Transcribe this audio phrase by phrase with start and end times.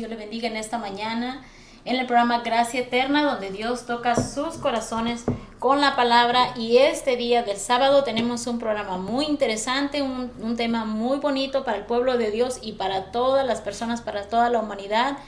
[0.00, 1.44] Dios le bendiga en esta mañana
[1.84, 5.24] en el programa Gracia Eterna, donde Dios toca sus corazones
[5.58, 6.54] con la palabra.
[6.56, 11.76] Y este día del sábado tenemos un programa muy interesante, un, tema muy bonito para
[11.76, 15.18] el pueblo de Dios y para todas las personas, para toda la humanidad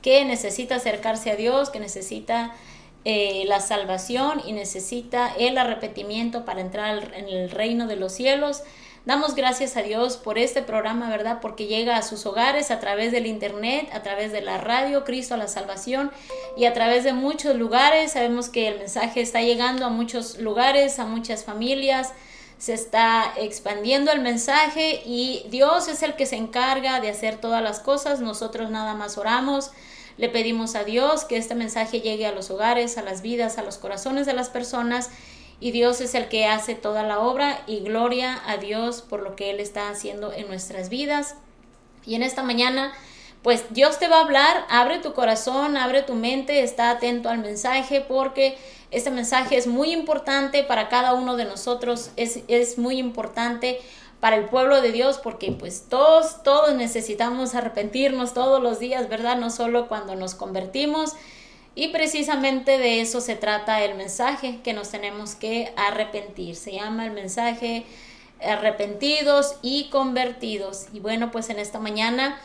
[0.00, 2.54] que necesita acercarse a Dios, que necesita
[3.04, 8.62] eh, la salvación y necesita el arrepentimiento para entrar en el reino de los cielos.
[9.04, 11.38] Damos gracias a Dios por este programa, ¿verdad?
[11.42, 15.34] Porque llega a sus hogares a través del internet, a través de la radio, Cristo
[15.34, 16.12] a la salvación
[16.56, 18.12] y a través de muchos lugares.
[18.12, 22.12] Sabemos que el mensaje está llegando a muchos lugares, a muchas familias.
[22.58, 27.60] Se está expandiendo el mensaje y Dios es el que se encarga de hacer todas
[27.60, 28.20] las cosas.
[28.20, 29.72] Nosotros nada más oramos.
[30.16, 33.62] Le pedimos a Dios que este mensaje llegue a los hogares, a las vidas, a
[33.62, 35.10] los corazones de las personas
[35.62, 39.36] y Dios es el que hace toda la obra y gloria a Dios por lo
[39.36, 41.36] que Él está haciendo en nuestras vidas.
[42.04, 42.92] Y en esta mañana,
[43.44, 47.38] pues Dios te va a hablar, abre tu corazón, abre tu mente, está atento al
[47.38, 48.58] mensaje porque
[48.90, 53.78] este mensaje es muy importante para cada uno de nosotros, es, es muy importante
[54.18, 59.36] para el pueblo de Dios porque pues todos, todos necesitamos arrepentirnos todos los días, ¿verdad?
[59.36, 61.12] No solo cuando nos convertimos,
[61.74, 66.56] y precisamente de eso se trata el mensaje, que nos tenemos que arrepentir.
[66.56, 67.84] Se llama el mensaje
[68.44, 70.86] arrepentidos y convertidos.
[70.92, 72.38] Y bueno, pues en esta mañana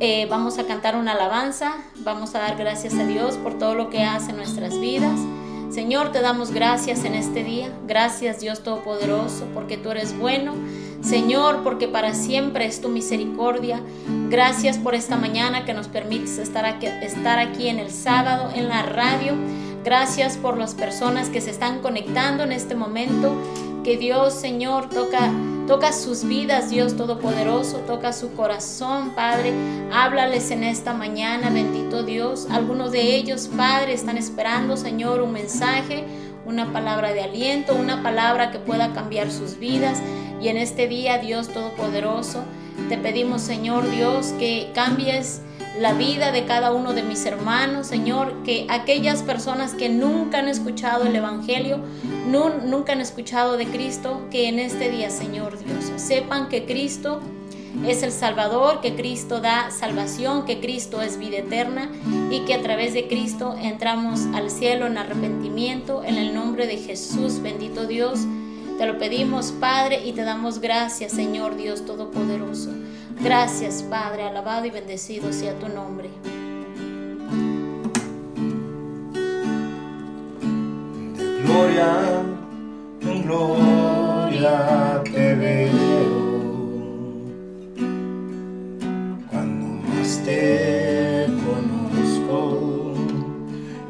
[0.00, 3.90] eh, vamos a cantar una alabanza, vamos a dar gracias a Dios por todo lo
[3.90, 5.18] que hace en nuestras vidas.
[5.70, 7.72] Señor, te damos gracias en este día.
[7.86, 10.54] Gracias Dios Todopoderoso, porque tú eres bueno.
[11.02, 13.80] Señor, porque para siempre es tu misericordia.
[14.30, 18.68] Gracias por esta mañana que nos permites estar aquí, estar aquí en el sábado en
[18.68, 19.34] la radio.
[19.84, 23.34] Gracias por las personas que se están conectando en este momento.
[23.82, 25.32] Que Dios, Señor, toca
[25.66, 29.54] Toca sus vidas, Dios Todopoderoso, toca su corazón, Padre.
[29.92, 32.48] Háblales en esta mañana, bendito Dios.
[32.50, 36.04] Algunos de ellos, Padre, están esperando, Señor, un mensaje,
[36.44, 40.02] una palabra de aliento, una palabra que pueda cambiar sus vidas.
[40.42, 42.42] Y en este día, Dios Todopoderoso,
[42.88, 45.40] te pedimos, Señor Dios, que cambies
[45.78, 50.48] la vida de cada uno de mis hermanos, Señor, que aquellas personas que nunca han
[50.48, 51.78] escuchado el Evangelio,
[52.26, 57.20] nunca han escuchado de Cristo, que en este día, Señor Dios, sepan que Cristo
[57.86, 61.88] es el Salvador, que Cristo da salvación, que Cristo es vida eterna
[62.30, 66.78] y que a través de Cristo entramos al cielo en arrepentimiento, en el nombre de
[66.78, 68.26] Jesús, bendito Dios.
[68.82, 72.70] Te lo pedimos, Padre, y te damos gracias, Señor Dios Todopoderoso.
[73.22, 76.10] Gracias, Padre, alabado y bendecido sea tu nombre.
[81.16, 82.24] De gloria
[83.02, 85.70] en gloria te veo.
[89.30, 92.94] Cuando más te conozco,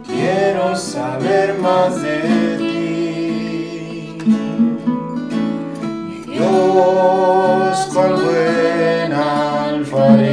[0.07, 2.42] quiero saber más de
[6.53, 8.13] Dios, cual
[9.15, 10.32] a tu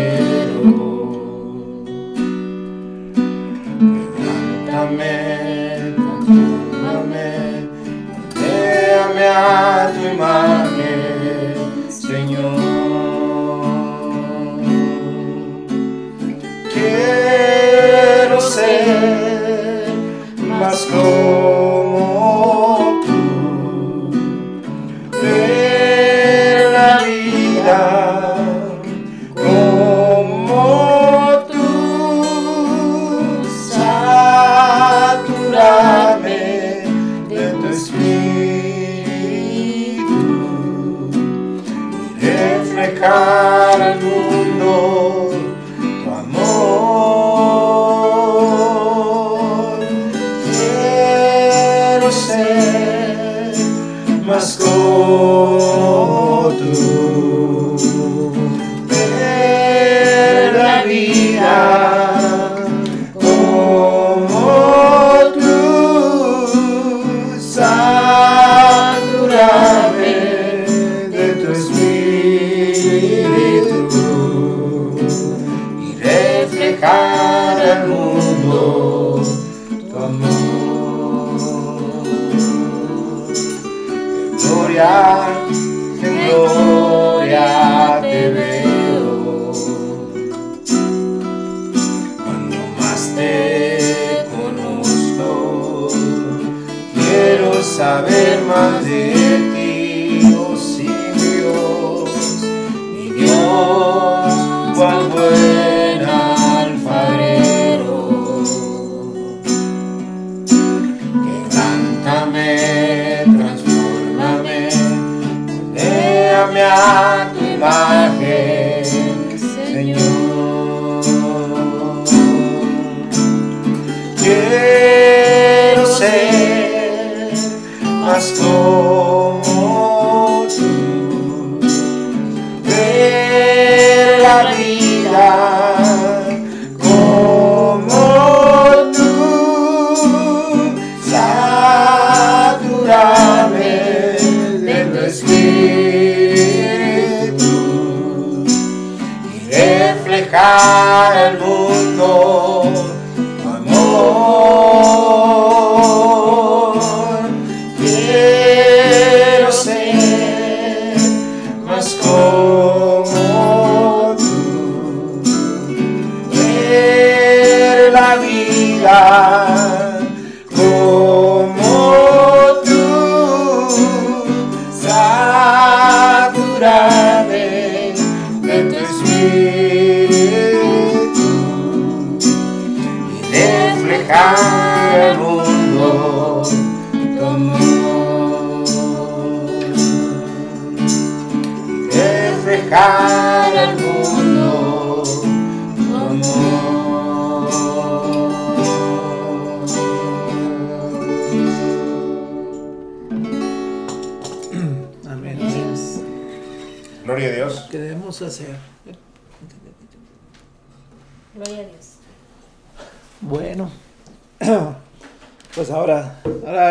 [116.90, 117.89] Fatima.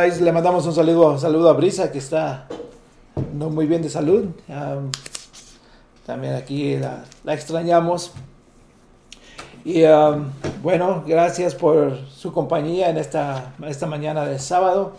[0.00, 2.46] Ahí le mandamos un saludo, saludo a Brisa que está
[3.34, 4.26] no muy bien de salud.
[4.48, 4.90] Am,
[6.06, 8.12] también aquí la, la extrañamos.
[9.64, 14.92] Y am, bueno, gracias por su compañía en esta, esta mañana de sábado.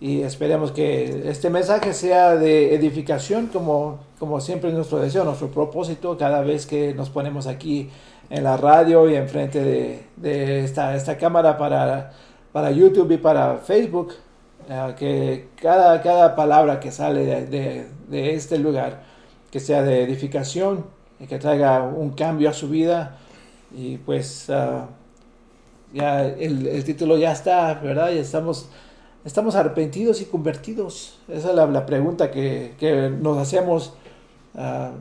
[0.00, 5.50] Y esperemos que este mensaje sea de edificación, como, como siempre es nuestro deseo, nuestro
[5.50, 7.90] propósito, cada vez que nos ponemos aquí
[8.28, 12.12] en la radio y enfrente de, de esta, esta cámara para,
[12.54, 14.12] para YouTube y para Facebook,
[14.68, 19.02] eh, que cada, cada palabra que sale de, este lugar,
[19.50, 20.84] que sea de edificación
[21.18, 23.18] y que traiga un cambio a su vida.
[23.76, 24.86] Y pues ah,
[25.92, 28.12] ya el, título ya está, ¿verdad?
[28.12, 28.68] Y estamos,
[29.24, 31.18] estamos arrepentidos y convertidos.
[31.26, 33.94] Esa es la, pregunta que, que nos hacemos
[34.54, 34.92] ah,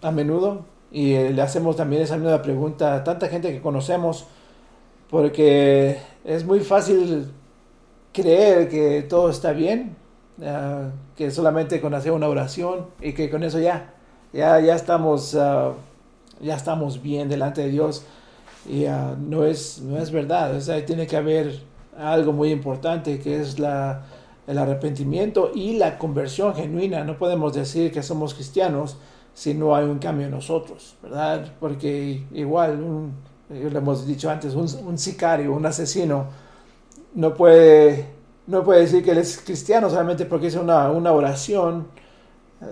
[0.00, 0.64] a menudo.
[0.90, 4.24] Y le hacemos también esa misma pregunta a tanta gente que conocemos,
[5.10, 7.30] porque es muy fácil
[8.12, 9.96] creer que todo está bien,
[10.42, 13.94] ah, que solamente con hacer una oración y que con eso ya,
[14.32, 15.72] ya, ya estamos, ah,
[16.40, 18.04] ya estamos bien delante de Dios.
[18.68, 21.60] Y ah, no, es, no es verdad, tiene que haber
[21.98, 24.04] algo muy importante que es la,
[24.46, 27.04] el arrepentimiento y la conversión genuina.
[27.04, 28.96] No podemos decir que somos cristianos
[29.34, 31.52] si no hay un cambio en nosotros, ¿verdad?
[31.60, 33.10] Porque igual,
[33.54, 36.26] lo hemos dicho antes, un, un sicario, un asesino,
[37.14, 38.06] no puede,
[38.46, 41.88] no puede decir que él es cristiano solamente porque hizo una, una oración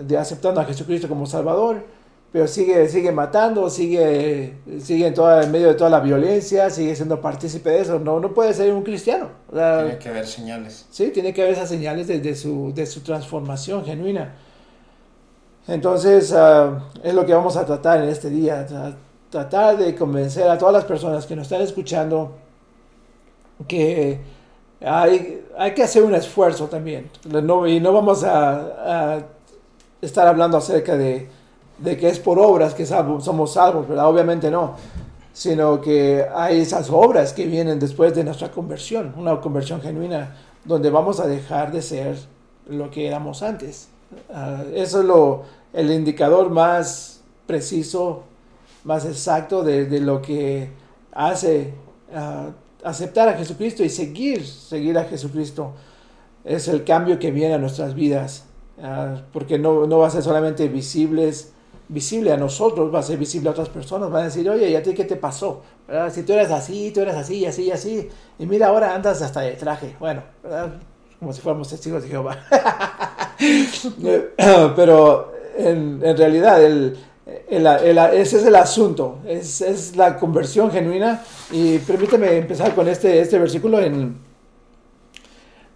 [0.00, 1.84] de aceptando a Jesucristo como Salvador,
[2.32, 6.96] pero sigue, sigue matando, sigue, sigue en, toda, en medio de toda la violencia, sigue
[6.96, 7.98] siendo partícipe de eso.
[7.98, 9.28] No, no puede ser un cristiano.
[9.50, 10.86] O sea, Tiene que haber señales.
[10.90, 14.34] Sí, tiene que haber esas señales de, de su, de su transformación genuina.
[15.66, 18.66] Entonces, ah, es lo que vamos a tratar en este día.
[19.32, 22.32] Tra- tratar de convencer a todas las personas que nos están escuchando
[23.66, 24.20] que
[24.84, 27.10] hay, hay que hacer un esfuerzo también.
[27.24, 29.22] No- y no vamos a,
[30.00, 31.28] estar hablando acerca de,
[31.82, 34.08] que es por obras que somos salvos, ¿verdad?
[34.08, 34.74] Obviamente no.
[35.32, 40.90] Sino que hay esas obras que vienen después de nuestra conversión, una conversión genuina, donde
[40.90, 42.18] vamos a dejar de ser
[42.68, 43.88] lo que éramos antes.
[44.32, 48.24] Ah, eso es lo, el indicador más preciso,
[48.84, 50.70] más exacto de, de lo que
[51.12, 51.74] hace
[52.14, 52.50] ah,
[52.84, 55.72] aceptar a Jesucristo y seguir, seguir a Jesucristo.
[56.44, 58.44] Es el cambio que viene a nuestras vidas,
[58.82, 61.52] ah, porque no, no va a ser solamente visibles,
[61.88, 64.10] visible a nosotros, va a ser visible a otras personas.
[64.10, 65.62] Van a decir, oye, ¿y a ti qué te pasó?
[65.86, 66.12] ¿Verdad?
[66.12, 68.08] Si tú eres así, tú eres así, así, así.
[68.38, 69.96] Y mira, ahora andas hasta de traje.
[70.00, 70.74] Bueno, ¿verdad?
[71.18, 72.36] como si fuéramos testigos de Jehová.
[74.76, 77.66] Pero en, en realidad, el, el-
[78.14, 81.22] ese es el asunto, es, es la conversión genuina.
[81.50, 84.16] Y permíteme empezar con este, este versículo en...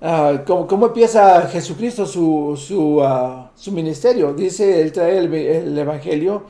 [0.01, 4.33] ah, ¿cómo, cómo empieza Jesucristo su, su, ah, su ministerio?
[4.35, 6.45] Dice, él trae el, el evangelio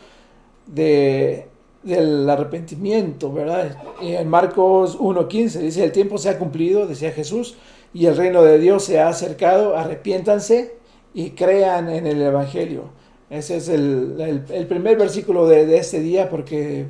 [0.67, 1.49] de,
[1.83, 3.77] del arrepentimiento, ¿verdad?
[4.03, 7.57] En Marcos 1.15 dice, el tiempo se ha cumplido, decía Jesús,
[7.95, 10.77] y el reino de Dios se ha acercado, arrepiéntanse
[11.15, 12.85] y crean en el evangelio.
[13.29, 14.17] Ese es el,
[14.51, 16.87] el- primer versículo de, de este día, porque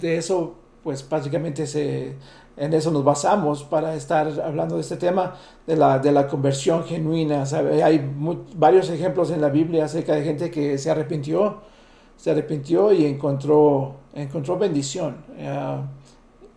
[0.00, 2.14] de eso pues básicamente se,
[2.56, 5.36] en eso nos basamos para estar hablando de este tema
[5.66, 7.44] de la, de la conversión genuina.
[7.84, 8.00] Hay
[8.56, 11.62] varios ejemplos en la Biblia acerca de gente que se arrepintió,
[12.16, 15.80] se arrepintió y encontró, encontró bendición eh,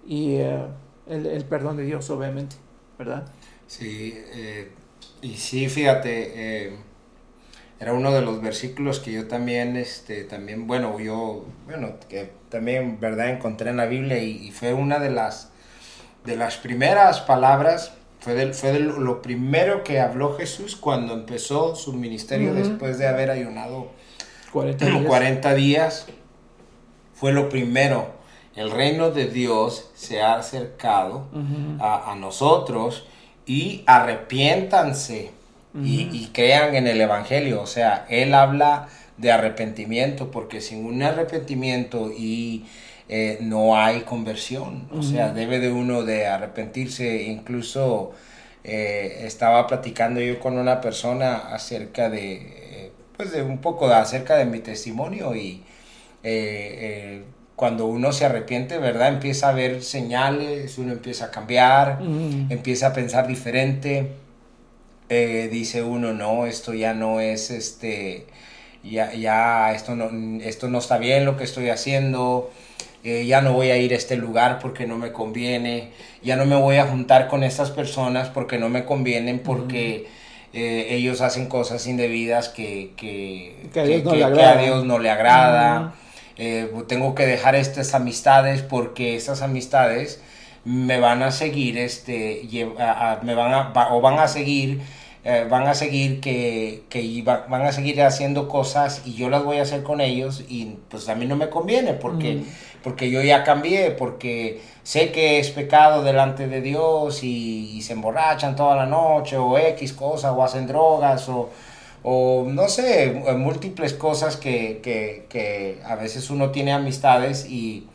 [0.07, 0.65] y eh,
[1.07, 2.55] el, el, perdón de Dios, obviamente,
[2.97, 3.25] ¿verdad?
[3.67, 4.71] Sí, eh,
[5.21, 6.67] y sí, fíjate,
[7.85, 12.99] era uno de los versículos que yo también, este, también, bueno, yo, bueno, que también,
[12.99, 13.29] ¿verdad?
[13.29, 15.51] Encontré en la Biblia y, fue una de las,
[16.23, 21.93] de las primeras palabras, fue, del, fue lo primero que habló Jesús cuando empezó su
[21.93, 23.91] ministerio después de haber ayunado
[24.51, 25.05] 40 días.
[25.05, 26.07] 40 días.
[27.13, 28.15] Fue lo primero.
[28.55, 31.27] El reino de Dios se ha acercado
[31.79, 33.05] a, a nosotros
[33.45, 35.35] y arrepiéntanse
[35.83, 37.61] y, crean en el Evangelio.
[37.61, 42.65] O sea, Él habla de arrepentimiento porque sin un arrepentimiento y
[43.09, 44.87] eh, no hay conversión.
[44.91, 47.23] O sea, debe de uno de arrepentirse.
[47.23, 48.13] Incluso
[48.63, 54.37] eh, estaba platicando yo con una persona acerca de, eh, pues de un poco acerca
[54.37, 55.63] de mi testimonio y
[57.55, 59.09] cuando uno se arrepiente, ¿verdad?
[59.09, 61.99] Empieza a ver señales, uno empieza a cambiar,
[62.49, 64.24] empieza a pensar diferente
[65.09, 68.25] eh, dice uno, no, esto ya no es, este,
[68.83, 70.09] ya, ya esto, no,
[70.41, 72.51] esto no está bien lo que estoy haciendo,
[73.03, 75.91] eh, ya no voy a ir a este lugar porque no me conviene,
[76.23, 80.07] ya no me voy a juntar con estas personas porque no me convienen, porque
[80.53, 83.83] eh, ellos hacen cosas indebidas que, que, a,
[84.57, 85.93] Dios no le agrada.
[86.87, 90.19] tengo que dejar estas amistades porque estas amistades
[90.65, 92.41] me van a seguir, este,
[93.21, 94.81] me van a, o van a seguir,
[95.23, 99.57] eh, van a seguir que, que van a seguir haciendo cosas y yo las voy
[99.57, 102.43] a hacer con ellos y pues a mí no me conviene porque,
[102.83, 108.55] porque yo ya cambié, porque sé que es pecado delante de Dios y, se emborrachan
[108.55, 111.51] toda la noche o X cosas o hacen drogas o,
[112.01, 117.87] o no sé, múltiples cosas que, que, que a veces uno tiene amistades y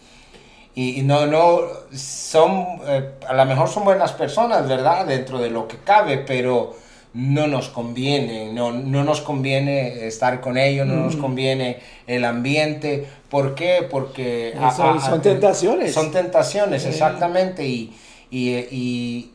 [0.75, 1.61] y, no, no,
[1.93, 5.05] son, eh, a lo mejor son buenas personas, ¿verdad?
[5.05, 6.77] Dentro de lo que cabe, pero
[7.13, 11.21] no nos conviene, no, no nos conviene estar con ellos, no nos mm.
[11.21, 13.05] conviene el ambiente.
[13.29, 13.87] ¿Por qué?
[13.91, 14.55] Porque...
[14.77, 15.93] son, tentaciones.
[15.93, 17.67] Son tentaciones, exactamente.
[17.67, 17.93] Y,
[18.31, 19.33] y,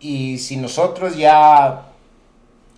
[0.00, 1.88] y, si nosotros ya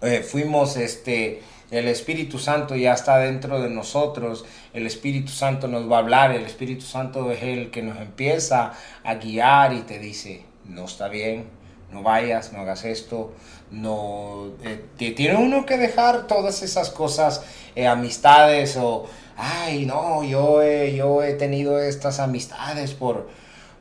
[0.03, 1.41] eh, fuimos este
[1.73, 6.31] el Espíritu Santo ya está dentro de nosotros, el Espíritu Santo nos va a hablar,
[6.31, 11.09] el Espíritu Santo es el que nos empieza a guiar y te dice, no está
[11.09, 11.47] bien,
[11.91, 13.33] no vayas, no hagas esto,
[13.71, 14.51] no...
[14.63, 17.43] Eh, tiene uno que dejar todas esas cosas,
[17.75, 23.29] eh, amistades o, ay, no, yo he, yo he tenido estas amistades por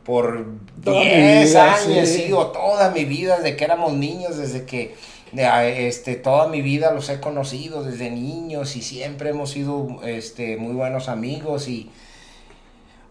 [0.04, 0.46] por
[0.78, 2.32] 10 años, sí.
[2.34, 4.96] o toda mi vida, desde que éramos niños, desde que
[5.34, 10.74] este, toda mi vida los he conocido desde niños y siempre hemos sido este, muy
[10.74, 11.90] buenos amigos y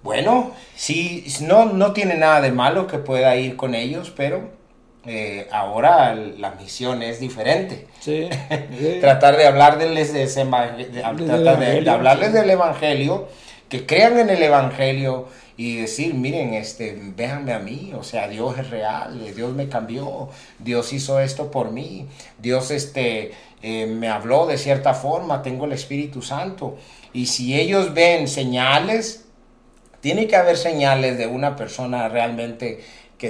[0.03, 4.51] bueno, sí, no, no tiene nada de malo que pueda ir con ellos, pero
[5.07, 7.87] eh, ahora la misión es diferente.
[9.01, 13.29] tratar de hablarles de, ese, de hablarles del Evangelio,
[13.69, 15.29] que crean en el Evangelio,
[15.61, 20.31] y decir, miren, este, véanme a mí, o sea, Dios es real, Dios me cambió,
[20.59, 22.07] Dios hizo esto por mí,
[22.39, 26.79] Dios este, eh, me habló de cierta forma, tengo el Espíritu Santo.
[27.13, 29.27] Y si ellos ven señales,
[30.01, 32.81] tiene que haber señales de una persona realmente
[33.19, 33.29] que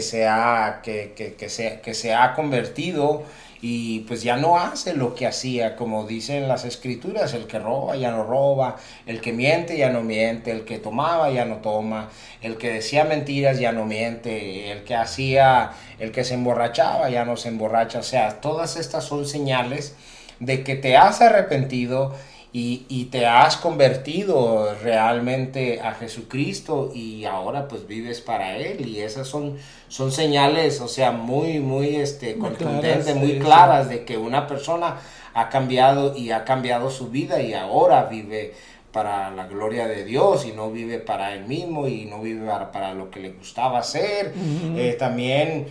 [0.84, 3.24] que, que, que se ha convertido
[3.62, 7.96] y pues ya no hace lo que hacía, como dicen las escrituras, el que roba
[7.96, 8.76] ya no roba,
[9.06, 12.08] el que miente ya no miente, el que tomaba ya no toma,
[12.40, 17.24] el que decía mentiras ya no miente, el que hacía, el que se emborrachaba ya
[17.24, 19.94] no se emborracha, o sea, todas estas son señales
[20.38, 22.14] de que te has arrepentido
[22.52, 28.88] y, te has convertido realmente a Jesucristo y ahora pues vives para Él.
[28.88, 29.56] Y esas son,
[29.88, 34.96] son señales, o sea, muy, muy este, contundentes, muy claras de que una persona
[35.32, 38.54] ha cambiado y ha cambiado su vida y ahora vive
[38.92, 42.94] para la gloria de Dios y no vive para Él mismo y no vive para,
[42.94, 44.34] lo que le gustaba hacer.
[44.76, 45.66] Eh, también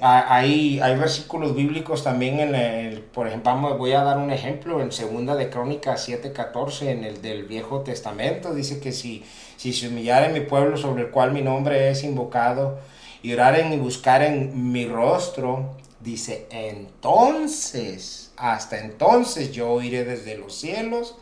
[0.00, 4.92] hay, hay versículos bíblicos también en el, por ejemplo, voy a dar un ejemplo en
[4.92, 9.24] segunda de Crónicas 7:14 en el del Viejo Testamento dice que si
[9.58, 12.78] si se humillaren mi pueblo sobre el cual mi nombre es invocado
[13.22, 21.16] y oraren y buscaren mi rostro, dice, entonces, hasta entonces yo oiré desde los cielos,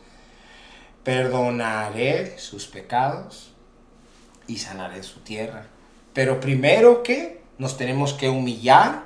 [1.02, 3.54] perdonaré sus pecados
[4.46, 5.68] y sanaré su tierra.
[6.12, 9.04] Pero primero que nos tenemos que humillar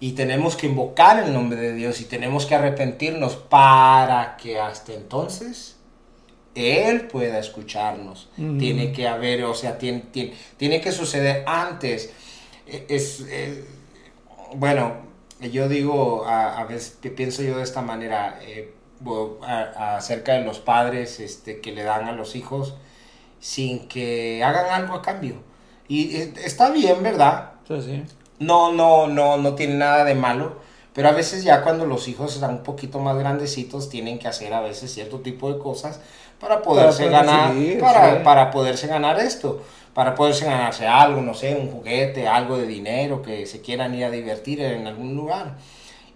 [0.00, 4.92] y tenemos que invocar el nombre de Dios y tenemos que arrepentirnos para que hasta
[4.92, 5.76] entonces
[6.54, 8.28] Él pueda escucharnos.
[8.58, 12.12] Tiene que haber, o sea, tiene, tiene, tiene que suceder antes.
[12.66, 13.64] E- Es, eh,
[14.56, 14.94] bueno,
[15.40, 19.96] yo digo, a, a veces pi- pienso yo de esta manera, eh, bo- a- a-
[19.96, 22.74] acerca de los padres este, que le dan a los hijos
[23.40, 25.36] sin que hagan algo a cambio.
[25.88, 27.52] Y eh, está bien, ¿verdad?
[27.68, 28.02] Sí, sí.
[28.38, 30.64] No, no, no, no tiene nada de malo.
[30.94, 34.54] Pero a veces ya cuando los hijos están un poquito más grandecitos tienen que hacer
[34.54, 36.00] a veces cierto tipo de cosas
[36.38, 38.20] para poderse poder ganar, seguir, para, sí.
[38.22, 39.60] para poderse ganar esto,
[39.92, 44.04] para poderse ganarse algo, no sé, un juguete, algo de dinero, que se quieran ir
[44.04, 45.56] a divertir en algún lugar.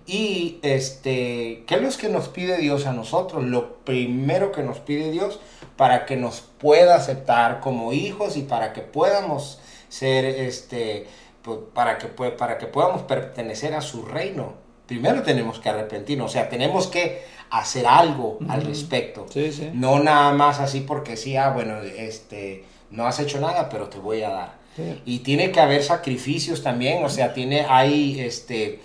[0.07, 3.45] Y este, ¿qué es lo que nos pide Dios a nosotros?
[3.45, 5.41] Lo primero que nos pide Dios
[5.79, 11.07] para que nos pueda aceptar como hijos y para que podamos ser, este,
[11.41, 14.55] pues, para que, para que podamos pertenecer a su reino.
[14.87, 19.27] Primero tenemos que arrepentirnos, o sea, tenemos que hacer algo al respecto.
[19.31, 19.71] Sí, sí.
[19.73, 23.99] No nada más así porque sí, ah, bueno, este, no has hecho nada, pero te
[23.99, 24.59] voy a dar.
[24.75, 25.01] Sí.
[25.05, 28.81] Y tiene que haber sacrificios también, o sea, tiene, hay, este,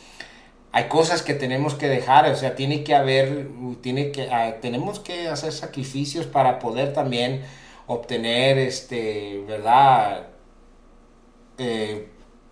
[0.74, 3.48] hay cosas que tenemos que dejar, o sea, tiene que haber,
[3.82, 7.44] tiene que, ah, tenemos que hacer sacrificios para poder también
[7.88, 10.28] obtener, este, ¿verdad?
[11.58, 12.10] Eh,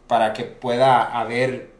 [0.07, 1.71] para que pueda haber,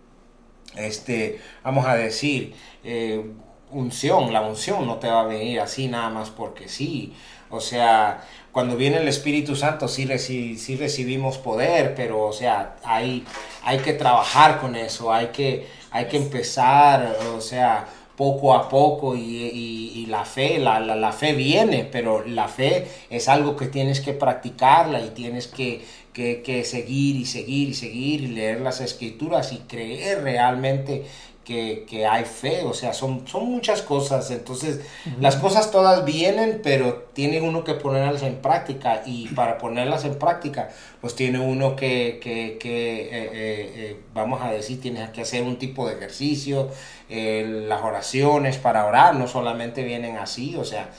[0.75, 3.23] este, vamos a decir, eh,
[3.69, 7.13] unción, la unción no te va a venir así nada más porque sí,
[7.49, 12.77] o sea, cuando viene el Espíritu Santo sí, reci- sí recibimos poder, pero o sea,
[12.83, 13.25] hay,
[13.63, 19.15] hay que trabajar con eso, hay que, hay que empezar, o sea, poco a poco
[19.15, 23.55] y, y- y la fe, la, la, la fe viene, pero la fe es algo
[23.55, 25.81] que tienes que practicarla y tienes que,
[26.13, 31.05] que, que seguir y seguir y seguir y leer las escrituras y creer realmente
[31.43, 34.81] que, que hay fe, o sea, son, son muchas cosas, entonces
[35.19, 39.01] las cosas todas vienen, pero tiene uno que ponerlas en práctica.
[39.05, 40.69] Y para ponerlas en práctica,
[41.01, 45.43] pues tiene uno que, que, que, eh, eh, eh, vamos a decir, tienes que hacer
[45.43, 46.69] un tipo de ejercicio,
[47.09, 50.89] las oraciones para orar no solamente vienen así, o sea,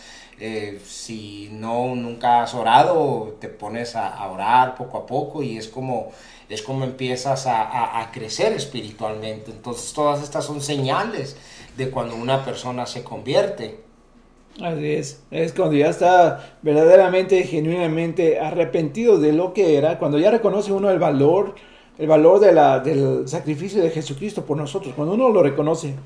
[0.43, 5.57] eh, si no nunca has orado, te pones a, a orar poco a poco y
[5.59, 6.11] es como,
[6.49, 9.51] es como empiezas a, a- a crecer espiritualmente.
[9.53, 11.37] Entonces todas estas son señales
[11.77, 13.81] de cuando una persona se convierte.
[14.61, 20.31] Así es, es cuando ya está verdaderamente, genuinamente arrepentido de lo que era, cuando ya
[20.31, 21.55] reconoce uno el valor,
[21.97, 25.97] el valor de la, del sacrificio de Jesucristo por nosotros, cuando uno lo reconoce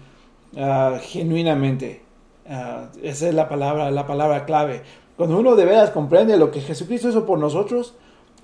[0.57, 2.06] ah, genuinamente,
[2.49, 4.83] ah, esa es la palabra, la palabra clave.
[5.17, 7.95] Cuando uno de veras comprende lo que Jesucristo hizo por nosotros,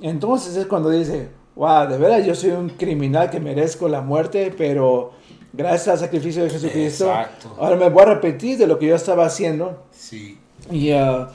[0.00, 4.54] entonces es cuando dice, wow, de veras yo soy un criminal que merezco la muerte,
[4.56, 5.12] pero
[5.52, 7.54] gracias al sacrificio de Jesucristo, Exacto.
[7.58, 10.38] ahora me voy a arrepentir de lo que yo estaba haciendo Sí.
[10.70, 11.28] y, ah,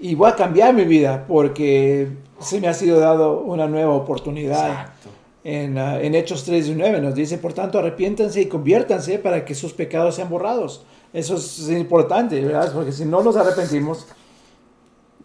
[0.00, 2.08] y voy a cambiar mi vida porque
[2.40, 4.68] se me ha sido dado una nueva oportunidad.
[4.68, 5.08] Exacto.
[5.44, 9.44] En, ah, en Hechos 3 y 9 nos dice, por tanto, arrepiéntanse y conviértanse para
[9.44, 10.84] que sus pecados sean borrados.
[11.14, 12.70] Eso es importante, ¿verdad?
[12.74, 14.04] Porque si no nos arrepentimos,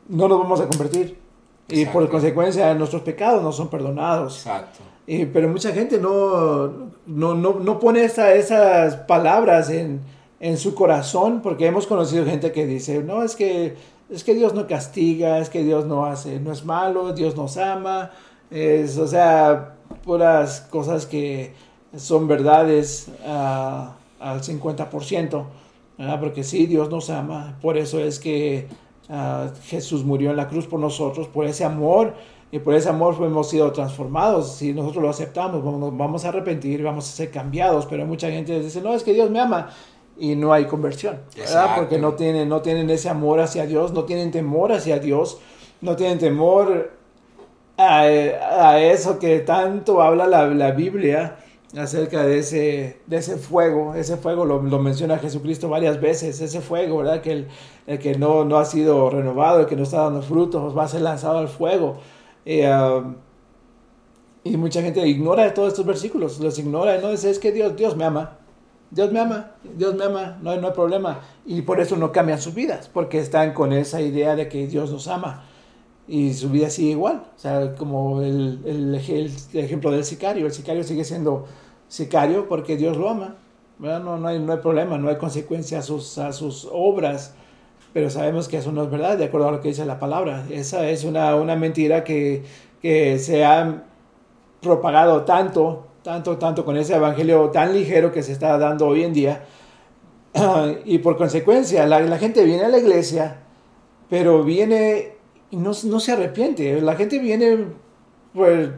[0.07, 1.17] no nos vamos a convertir.
[1.67, 4.37] Y por consecuencia, nuestros pecados no son perdonados.
[4.37, 4.79] Exacto.
[5.05, 6.67] Y- pero mucha gente no,
[7.07, 9.99] no, no, no pone esa- esas palabras en,
[10.39, 13.75] en su corazón porque hemos conocido gente que dice, no, es que,
[14.09, 17.57] es que Dios no castiga, es que Dios no hace, no es malo, Dios nos
[17.57, 18.11] ama.
[18.51, 21.53] Es, o sea, puras cosas que
[21.97, 25.43] son verdades ah, al 50%,
[25.99, 26.19] ¿verdad?
[26.19, 28.67] porque sí, Dios nos ama, por eso es que
[29.09, 32.13] ah, Jesús murió en la cruz por nosotros, por ese amor
[32.51, 34.55] y por ese amor hemos sido transformados.
[34.55, 37.85] Si nosotros lo aceptamos, vamos, vamos a arrepentir, vamos a ser cambiados.
[37.85, 39.69] Pero mucha gente dice, no, es que Dios me ama.
[40.17, 41.75] Y no hay conversión, ¿verdad?
[41.75, 45.39] Porque no tienen, no tienen ese amor hacia Dios, no tienen temor hacia Dios,
[45.79, 46.91] no tienen temor
[47.77, 51.37] a, a eso que tanto habla la, la Biblia
[51.77, 53.95] acerca de ese, de ese fuego.
[53.95, 56.41] Ese fuego lo, lo menciona Jesucristo varias veces.
[56.41, 57.21] Ese fuego, ¿verdad?
[57.21, 57.47] Que el,
[57.87, 60.87] el que no, no ha sido renovado, el que no está dando frutos, va a
[60.87, 61.97] ser lanzado al fuego.
[62.45, 63.15] Y, um,
[64.43, 67.97] y mucha gente ignora todos estos versículos, los ignora, no dice, es que Dios, Dios
[67.97, 68.37] me ama,
[68.89, 71.19] Dios me ama, Dios me ama, no hay, no hay problema.
[71.45, 74.91] Y por eso no cambian sus vidas, porque están con esa idea de que Dios
[74.91, 75.48] nos ama.
[76.11, 80.51] Y su vida sigue igual, o sea, como el, el, el ejemplo del sicario, el
[80.51, 81.45] sicario sigue siendo
[81.87, 83.35] sicario porque Dios lo ama,
[83.77, 84.01] ¿verdad?
[84.01, 87.35] No, no, hay, no hay problema, no hay consecuencia a sus, a sus obras,
[87.93, 90.47] pero sabemos que eso no es verdad, de acuerdo a lo que dice la palabra.
[90.49, 92.43] Esa es una, una mentira que,
[92.81, 93.83] que se ha
[94.61, 99.13] propagado tanto, tanto, tanto con ese evangelio tan ligero que se está dando hoy en
[99.13, 99.45] día.
[100.85, 103.41] y por consecuencia, la, la gente viene a la iglesia,
[104.09, 105.18] pero viene
[105.51, 106.81] y no, no se arrepiente.
[106.81, 107.65] La gente viene
[108.33, 108.73] por,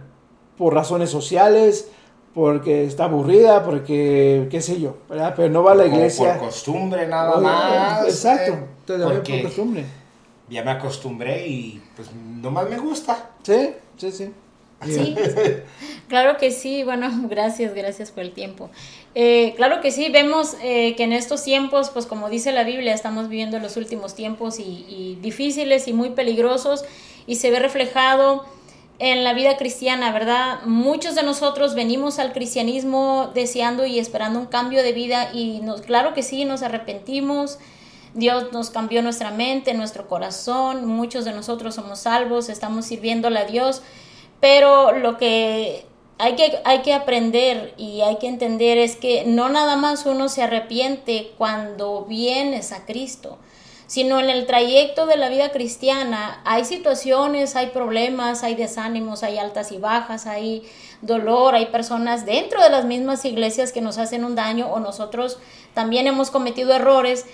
[0.57, 1.89] por razones sociales,
[2.33, 5.33] porque está aburrida, porque qué sé yo, ¿verdad?
[5.35, 6.37] Pero no va a la iglesia.
[6.37, 8.05] Por costumbre nada Oye, más.
[8.05, 8.53] Exacto,
[8.93, 9.85] eh, por costumbre.
[10.49, 13.31] ya me acostumbré y pues nomás me gusta.
[13.43, 14.33] Sí, sí, sí.
[14.85, 15.15] Sí,
[16.07, 16.83] claro que sí.
[16.83, 18.69] Bueno, gracias, gracias por el tiempo.
[19.15, 22.93] Eh, claro que sí, vemos eh, que en estos tiempos, pues como dice la Biblia,
[22.93, 26.85] estamos viviendo los últimos tiempos y, y difíciles y muy peligrosos
[27.27, 28.45] y se ve reflejado
[28.99, 30.59] en la vida cristiana, ¿verdad?
[30.65, 35.81] Muchos de nosotros venimos al cristianismo deseando y esperando un cambio de vida y nos,
[35.81, 37.57] claro que sí, nos arrepentimos.
[38.13, 40.85] Dios nos cambió nuestra mente, nuestro corazón.
[40.85, 43.81] Muchos de nosotros somos salvos, estamos sirviéndole a Dios.
[44.41, 45.85] Pero lo que
[46.17, 50.29] hay que, hay que aprender y hay que entender es que no nada más uno
[50.29, 53.37] se arrepiente cuando vienes a Cristo,
[53.87, 59.37] sino en el trayecto de la vida cristiana hay situaciones, hay problemas, hay desánimos, hay
[59.37, 60.63] altas y bajas, hay
[61.01, 65.39] dolor, hay personas dentro de las mismas iglesias que nos hacen un daño o nosotros
[65.73, 67.25] también hemos cometido errores.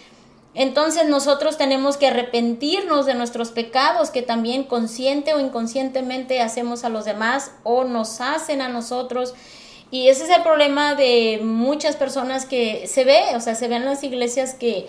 [0.59, 6.89] Entonces nosotros tenemos que arrepentirnos de nuestros pecados que también consciente o inconscientemente hacemos a
[6.89, 9.35] los demás o nos hacen a nosotros.
[9.91, 13.83] Y ese es el problema de muchas personas que se ve, o sea, se ven
[13.83, 14.87] en las iglesias que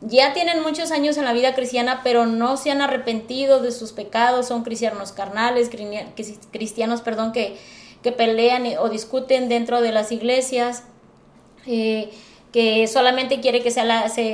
[0.00, 3.92] ya tienen muchos años en la vida cristiana, pero no se han arrepentido de sus
[3.92, 5.68] pecados, son cristianos carnales,
[6.50, 7.58] cristianos, perdón, que,
[8.02, 10.84] que pelean o discuten dentro de las iglesias.
[11.66, 12.10] Eh,
[12.54, 13.82] que solamente quiere que se,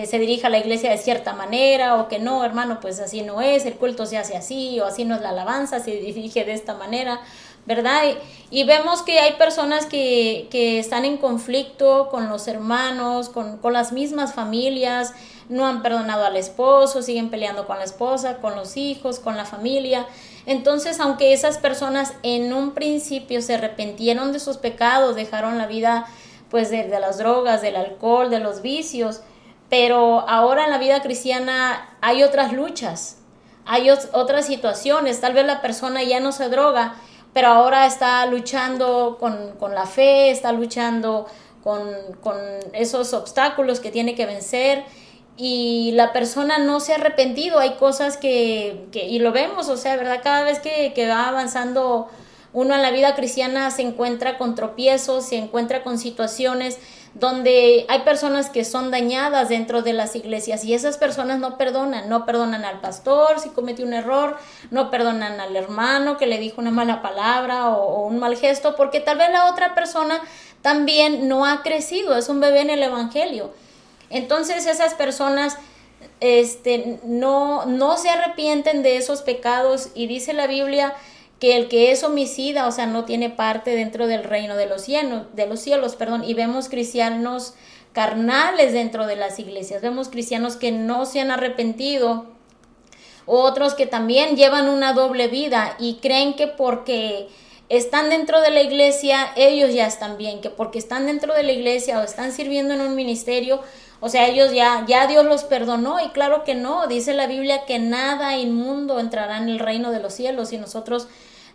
[0.04, 3.40] se, dirija a la iglesia de cierta manera o que no, hermano, pues así no
[3.40, 6.52] es, el culto se hace así o así no es la alabanza, se dirige de
[6.52, 7.22] esta manera,
[7.64, 8.02] ¿verdad?
[8.50, 13.56] Y, y vemos que hay personas que, que, están en conflicto con los hermanos, con,
[13.56, 15.14] con las mismas familias,
[15.48, 19.46] no han perdonado al esposo, siguen peleando con la esposa, con los hijos, con la
[19.46, 20.06] familia.
[20.44, 26.06] Entonces, aunque esas personas en un principio se arrepintieron de sus pecados, dejaron la vida
[26.50, 29.22] pues de, las drogas, del alcohol, de los vicios,
[29.68, 33.18] pero ahora en la vida cristiana hay otras luchas,
[33.64, 36.96] hay otras situaciones, tal vez la persona ya no se droga,
[37.32, 41.26] pero ahora está luchando con, con la fe, está luchando
[41.62, 41.88] con,
[42.20, 42.36] con,
[42.72, 44.84] esos obstáculos que tiene que vencer.
[45.36, 49.76] Y la persona no se ha arrepentido, hay cosas que, que y lo vemos, o
[49.76, 50.20] sea, ¿verdad?
[50.22, 52.08] Cada vez que, que va avanzando
[52.52, 56.78] uno en la vida cristiana se encuentra con tropiezos, se encuentra con situaciones
[57.14, 62.08] donde hay personas que son dañadas dentro de las iglesias y esas personas no perdonan,
[62.08, 64.36] no perdonan al pastor si cometió un error,
[64.70, 69.00] no perdonan al hermano que le dijo una mala palabra o, un mal gesto, porque
[69.00, 70.20] tal vez la otra persona
[70.62, 73.50] también no ha crecido, es un bebé en el Evangelio.
[74.08, 75.56] Entonces esas personas
[76.20, 80.94] este, no, no se arrepienten de esos pecados y dice la Biblia
[81.40, 84.82] que el que es homicida, o sea, no tiene parte dentro del reino de los
[84.82, 87.54] cielos, de los cielos, perdón, y vemos cristianos
[87.92, 92.26] carnales dentro de las iglesias, vemos cristianos que no se han arrepentido,
[93.24, 97.28] otros que también llevan una doble vida y creen que porque
[97.70, 101.52] están dentro de la iglesia, ellos ya están bien, que porque están dentro de la
[101.52, 103.60] iglesia o están sirviendo en un ministerio,
[104.00, 107.64] o sea, ellos ya, ya Dios los perdonó y claro que no, dice la Biblia
[107.66, 111.06] que nada inmundo entrará en el reino de los cielos y nosotros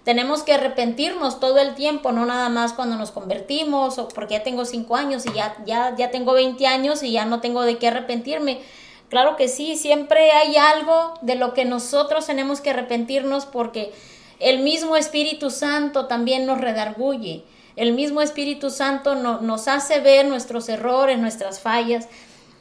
[0.06, 4.44] tenemos que arrepentirnos todo el tiempo, no nada más cuando nos convertimos o porque ya
[4.44, 7.80] tengo cinco años y ya, ya, ya tengo 20 años y ya no tengo de
[7.80, 8.62] qué arrepentirme.
[9.10, 13.94] Claro que sí, siempre hay algo de lo que nosotros tenemos que arrepentirnos porque
[14.40, 17.44] el mismo Espíritu Santo también nos redarguye.
[17.76, 22.08] El mismo Espíritu Santo no, nos hace ver nuestros errores, nuestras fallas.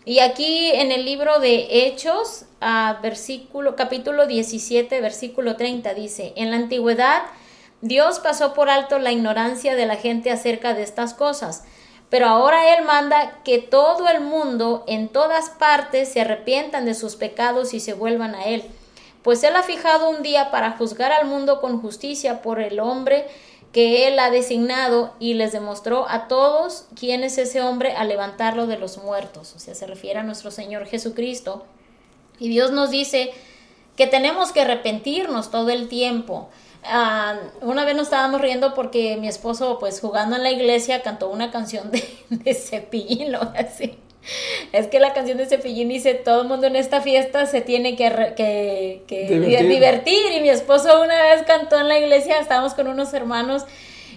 [0.06, 2.44] Y aquí en el libro de Hechos,
[3.00, 7.22] versículo, capítulo 17, versículo 30, dice, en la antigüedad
[7.80, 11.64] Dios pasó por alto la ignorancia de la gente acerca de estas cosas,
[12.10, 17.16] pero ahora Él manda que todo el mundo en todas partes se arrepientan de sus
[17.16, 18.62] pecados y se vuelvan a Él,
[19.22, 23.26] pues Él ha fijado un día para juzgar al mundo con justicia por el hombre
[23.74, 28.68] que él ha designado y les demostró a todos quién es ese hombre al levantarlo
[28.68, 29.52] de los muertos.
[29.56, 31.66] O sea, se refiere a nuestro Señor Jesucristo.
[32.38, 33.32] Y Dios nos dice
[33.96, 36.48] que tenemos que arrepentirnos todo el tiempo.
[36.84, 41.28] Uh, una vez nos estábamos riendo porque mi esposo, pues jugando en la iglesia, cantó
[41.28, 43.98] una canción de, de cepillín, así.
[44.72, 47.96] Es que la canción de Cepillín dice, todo el mundo en esta fiesta se tiene
[47.96, 49.68] que, que, que Divertir.
[49.68, 50.32] divertir.
[50.32, 53.64] Y mi esposo una vez cantó en la iglesia, estábamos con unos hermanos,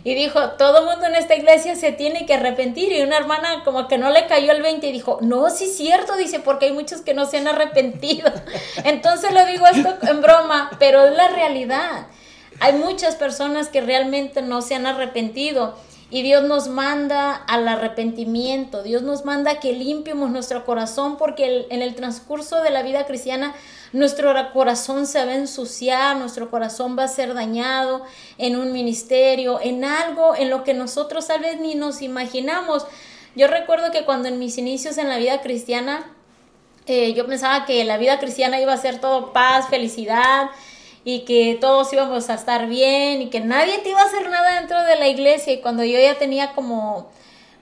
[0.04, 2.91] y dijo, todo el mundo en esta iglesia se tiene que arrepentir.
[2.93, 5.76] Y una hermana como que no le cayó el 20 y dijo, no, sí es
[5.76, 8.32] cierto, dice, porque hay muchos que no se han arrepentido.
[8.86, 12.08] Entonces lo digo esto en broma, pero es la realidad.
[12.60, 15.76] Hay muchas personas que realmente no se han arrepentido
[16.10, 21.82] y Dios nos manda al arrepentimiento, Dios nos manda que limpiemos nuestro corazón porque en
[21.82, 23.54] el transcurso de la vida cristiana
[23.91, 28.04] nuestro ra- corazón se va a ensuciar, nuestro corazón va a ser dañado
[28.38, 32.86] en un ministerio, en algo en lo que nosotros tal vez ni nos imaginamos.
[33.36, 36.10] Yo recuerdo que cuando en mis inicios en la vida cristiana,
[36.86, 40.50] eh, yo pensaba que la vida cristiana iba a ser todo paz, felicidad
[41.10, 44.60] y que todos íbamos a estar bien y que nadie te iba a hacer nada
[44.60, 45.54] dentro de la iglesia.
[45.54, 47.10] Y cuando yo ya tenía como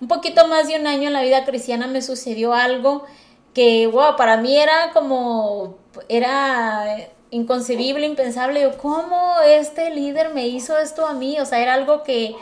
[0.02, 3.06] un poquito más de un año en la vida cristiana me sucedió algo
[3.54, 5.78] que, wow, para mí era como,
[6.10, 8.64] era inconcebible, impensable.
[8.64, 11.40] Yo, ¿cómo este líder me hizo esto a mí?
[11.40, 12.36] O sea, era algo que,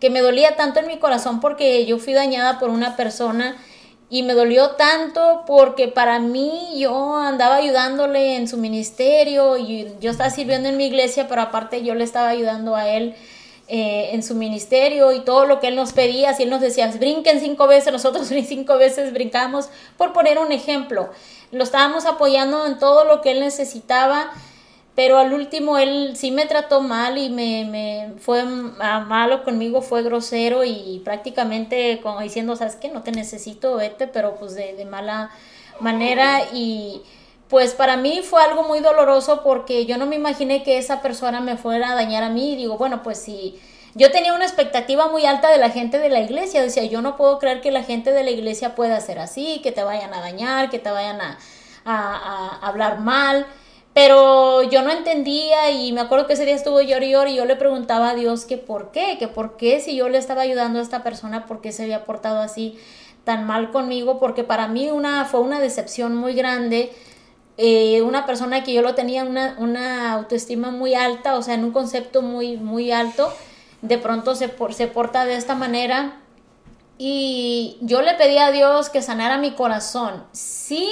[0.00, 3.58] que me dolía tanto en mi corazón porque yo fui dañada por una persona
[4.08, 10.10] y me dolió tanto porque para mí yo andaba ayudándole en su ministerio y yo
[10.10, 13.16] estaba sirviendo en mi iglesia, pero aparte yo le estaba ayudando a él
[13.68, 16.86] eh, en su ministerio y todo lo que él nos pedía, si él nos decía,
[16.86, 21.10] brinquen cinco veces, nosotros cinco veces brincamos, por poner un ejemplo.
[21.50, 24.30] Lo estábamos apoyando en todo lo que él necesitaba,
[24.96, 29.82] pero al último él sí me trató mal y me, me fue ma- malo conmigo,
[29.82, 34.74] fue grosero y prácticamente como diciendo, sabes que no te necesito, vete, pero pues de,
[34.74, 35.30] de mala
[35.80, 36.40] manera.
[36.52, 37.02] Y
[37.48, 41.40] pues para mí fue algo muy doloroso porque yo no me imaginé que esa persona
[41.40, 42.54] me fuera a dañar a mí.
[42.54, 43.60] Y digo, bueno, pues si
[43.94, 47.16] yo tenía una expectativa muy alta de la gente de la iglesia, decía, yo no
[47.16, 50.20] puedo creer que la gente de la iglesia pueda ser así, que te vayan a
[50.20, 51.38] dañar, que te vayan a
[52.62, 53.46] hablar mal,
[53.96, 57.36] pero yo no entendía y me acuerdo que ese día estuvo llor y llor y
[57.36, 60.42] yo le preguntaba a Dios que por qué, que por qué si yo le estaba
[60.42, 62.78] ayudando a esta persona, por qué se había portado así
[63.24, 66.92] tan mal conmigo, porque para mí una, fue una decepción muy grande.
[67.56, 71.64] eh, una persona que yo lo tenía una, una autoestima muy alta, o sea, en
[71.64, 73.32] un concepto muy, muy alto,
[73.80, 76.20] de pronto se, por- se porta de esta manera.
[76.98, 80.22] Y yo le pedí a Dios que sanara mi corazón.
[80.32, 80.86] Sí,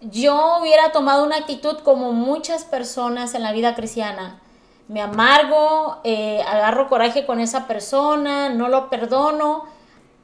[0.00, 4.40] yo hubiera tomado una actitud como muchas personas en la vida cristiana.
[4.88, 9.64] Me amargo, eh, agarro coraje con esa persona, no lo perdono.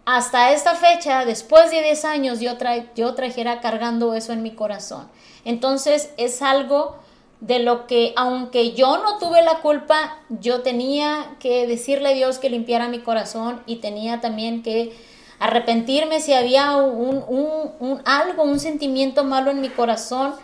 [0.04, 2.52] Hasta esta fecha, después de 10 años, yo,
[2.94, 5.08] yo trajera cargando eso en mi corazón.
[5.44, 6.96] Entonces es algo
[7.40, 12.38] de lo que, aunque yo no tuve la culpa, yo tenía que decirle a Dios
[12.38, 14.96] que limpiara mi corazón y tenía también que
[15.38, 20.34] arrepentirme si había un, un- algo, un sentimiento malo en mi corazón,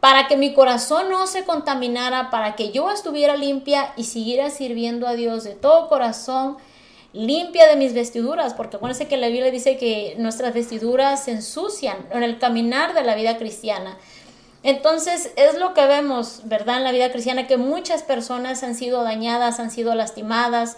[0.00, 5.08] para que mi corazón no se contaminara, para que yo estuviera limpia y siguiera sirviendo
[5.08, 6.56] a Dios de todo corazón,
[7.12, 11.96] limpia de mis vestiduras, porque acuérdense que la Biblia dice que nuestras vestiduras se ensucian
[12.12, 13.96] en el caminar de la vida cristiana.
[14.62, 16.78] Entonces es lo que vemos, ¿verdad?
[16.78, 20.76] En la vida cristiana, que muchas personas han sido dañadas, han sido lastimadas,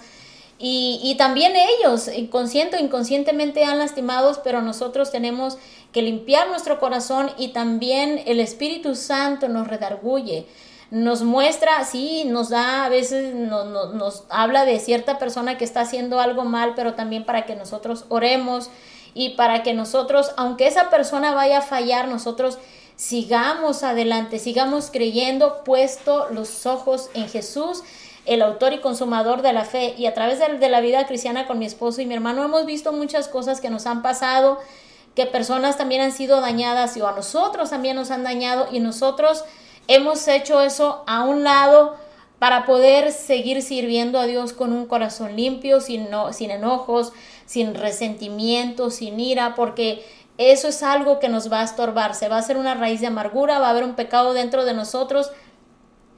[0.60, 5.56] y, y también ellos, inconsciente o inconscientemente, han lastimados, pero nosotros tenemos
[5.92, 10.46] que limpiar nuestro corazón y también el Espíritu Santo nos redarguye.
[10.90, 15.64] Nos muestra, sí, nos da, a veces no- no- nos habla de cierta persona que
[15.64, 18.70] está haciendo algo mal, pero también para que nosotros oremos
[19.14, 22.58] y para que nosotros, aunque esa persona vaya a fallar, nosotros
[22.96, 27.82] sigamos adelante, sigamos creyendo, puesto los ojos en Jesús,
[28.30, 29.92] el autor y consumador de la fe.
[29.98, 32.92] Y a través de, la vida cristiana con mi esposo y mi hermano hemos visto
[32.92, 34.60] muchas cosas que nos han pasado,
[35.16, 38.78] que personas también han sido dañadas y o a nosotros también nos han dañado y
[38.78, 39.44] nosotros
[39.88, 41.96] hemos hecho eso a un lado
[42.38, 47.12] para poder seguir sirviendo a Dios con un corazón limpio, sin, no, sin enojos,
[47.46, 50.06] sin resentimiento, sin ira, porque
[50.38, 53.08] eso es algo que nos va a estorbar, se va a hacer una raíz de
[53.08, 55.32] amargura, va a haber un pecado dentro de nosotros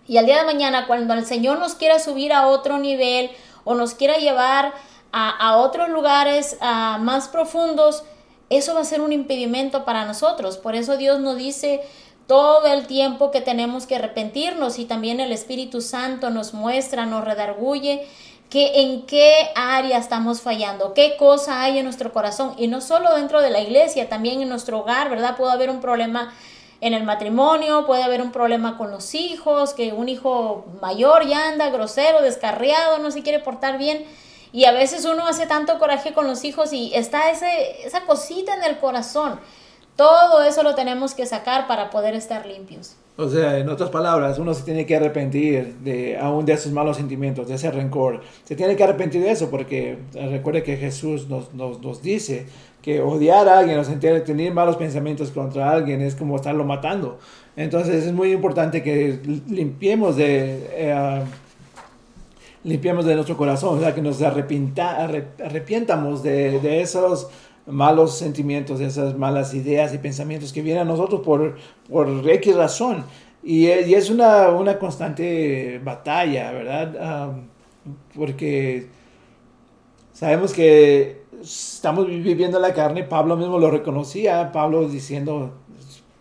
[0.06, 3.30] y al día de mañana, cuando el Señor nos quiera subir a otro nivel
[3.64, 4.72] o nos quiera llevar
[5.12, 8.04] a, a otros lugares a más profundos,
[8.50, 10.58] eso va a ser un impedimento para nosotros.
[10.58, 11.80] Por eso Dios nos dice
[12.26, 17.24] todo el tiempo que tenemos que arrepentirnos y también el Espíritu Santo nos muestra, nos
[17.24, 18.06] redarguye
[18.52, 23.14] que en qué área estamos fallando, qué cosa hay en nuestro corazón y no solo
[23.14, 25.36] dentro de la iglesia, también en nuestro hogar, ¿verdad?
[25.38, 26.34] Puede haber un problema
[26.82, 31.48] en el matrimonio, puede haber un problema con los hijos, que un hijo mayor ya
[31.48, 34.04] anda grosero, descarriado, no se quiere portar bien.
[34.52, 38.56] Y a veces uno hace tanto coraje con los hijos y está ese, esa cosita
[38.56, 39.38] en el corazón.
[39.94, 42.96] Todo eso lo tenemos que sacar para poder estar limpios.
[43.16, 46.96] O sea, en otras palabras, uno se tiene que arrepentir de aún de esos malos
[46.96, 48.22] sentimientos, de ese rencor.
[48.42, 52.46] Se tiene que arrepentir de eso porque recuerde que Jesús nos, nos, nos dice
[52.82, 57.18] que odiar a alguien o sentir, tener malos pensamientos contra alguien es como estarlo matando.
[57.56, 61.22] Entonces es muy importante que limpiemos de, eh,
[62.64, 67.28] limpiemos de nuestro corazón, o que nos arrepienta, arrepientamos de, de esos
[67.66, 71.56] malos sentimientos, esas malas ideas y pensamientos que vienen a nosotros por,
[71.88, 73.04] por X razón.
[73.42, 77.28] Y, y es una, una, constante batalla, ¿verdad?
[77.28, 77.48] Um,
[78.14, 78.86] porque
[80.12, 85.52] sabemos que estamos viviendo la carne, Pablo mismo lo reconocía, Pablo diciendo,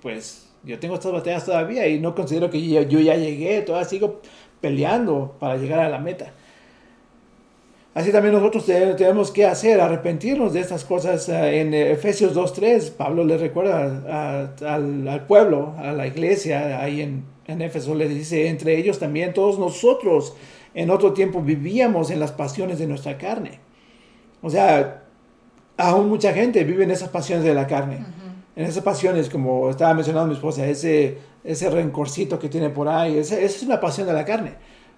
[0.01, 4.21] pues yo tengo estas batallas todavía y no considero que yo, ya llegué, todavía sigo
[4.59, 6.33] peleando para llegar a la meta.
[7.93, 11.27] Así también nosotros tenemos que hacer, arrepentirnos de estas cosas.
[11.27, 17.25] Eh, en Efesios 2.3, Pablo le recuerda al, al, pueblo, a la iglesia, ahí en,
[17.47, 20.35] en Éfeso le dice, entre ellos también todos nosotros
[20.73, 23.59] en otro tiempo vivíamos en las pasiones de nuestra carne.
[24.41, 25.03] O sea,
[25.81, 27.97] aún mucha gente vive en esas pasiones de la carne.
[27.97, 28.31] Uh -huh.
[28.55, 33.17] En esas pasiones, como estaba mencionando mi esposa, ese, ese rencorcito que tiene por ahí,
[33.17, 34.53] esa, es una pasión de la carne.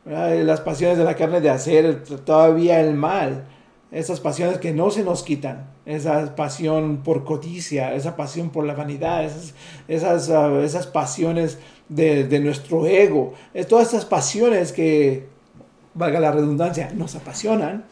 [0.06, 0.36] ¿verdad?
[0.44, 3.46] las pasiones de la carne de hacer todavía el mal,
[3.92, 8.74] esas pasiones que no se nos quitan, esa pasión por codicia, esa pasión por la
[8.74, 9.54] vanidad, esas,
[9.88, 15.28] esas, uh, esas pasiones de, de, nuestro ego, es, todas esas pasiones que,
[15.94, 17.86] valga la redundancia, nos apasionan,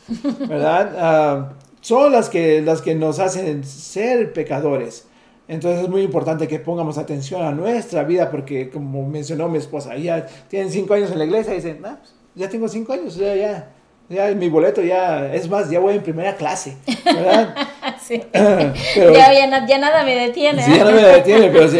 [0.47, 1.51] ¿verdad?
[1.51, 5.05] Uh, son las que, las que nos hacen ser pecadores.
[5.47, 9.97] Entonces es muy importante que pongamos atención a nuestra vida porque como mencionó mi esposa,
[9.97, 13.15] ya tienen cinco años en la iglesia y dicen, ah, pues, ya tengo cinco años,
[13.15, 13.69] ya, ya,
[14.07, 17.53] ya mi boleto ya, es más, ya voy en primera clase, ¿verdad?
[18.01, 18.21] sí.
[18.31, 18.73] pero,
[19.13, 20.63] ya, ya, ya, nada me detiene.
[20.63, 21.77] Sí, ya nada me detiene, pero sí,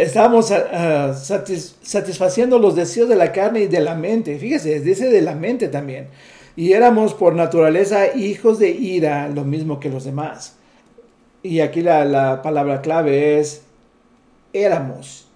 [0.00, 5.08] estamos uh, satis, satisfaciendo los deseos de la carne y de la mente, fíjese, dice
[5.08, 6.08] de la mente también.
[6.56, 10.56] Y éramos por naturaleza hijos de ira, lo mismo que los demás.
[11.42, 13.62] Y aquí la, la palabra clave es
[14.52, 15.26] éramos.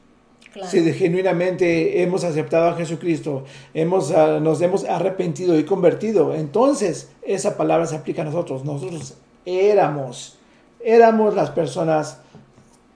[0.52, 0.70] Claro.
[0.70, 7.56] Si genuinamente hemos aceptado a Jesucristo, hemos, uh, nos hemos arrepentido y convertido, entonces esa
[7.56, 8.64] palabra se aplica a nosotros.
[8.64, 10.38] Nosotros éramos,
[10.82, 12.20] éramos las personas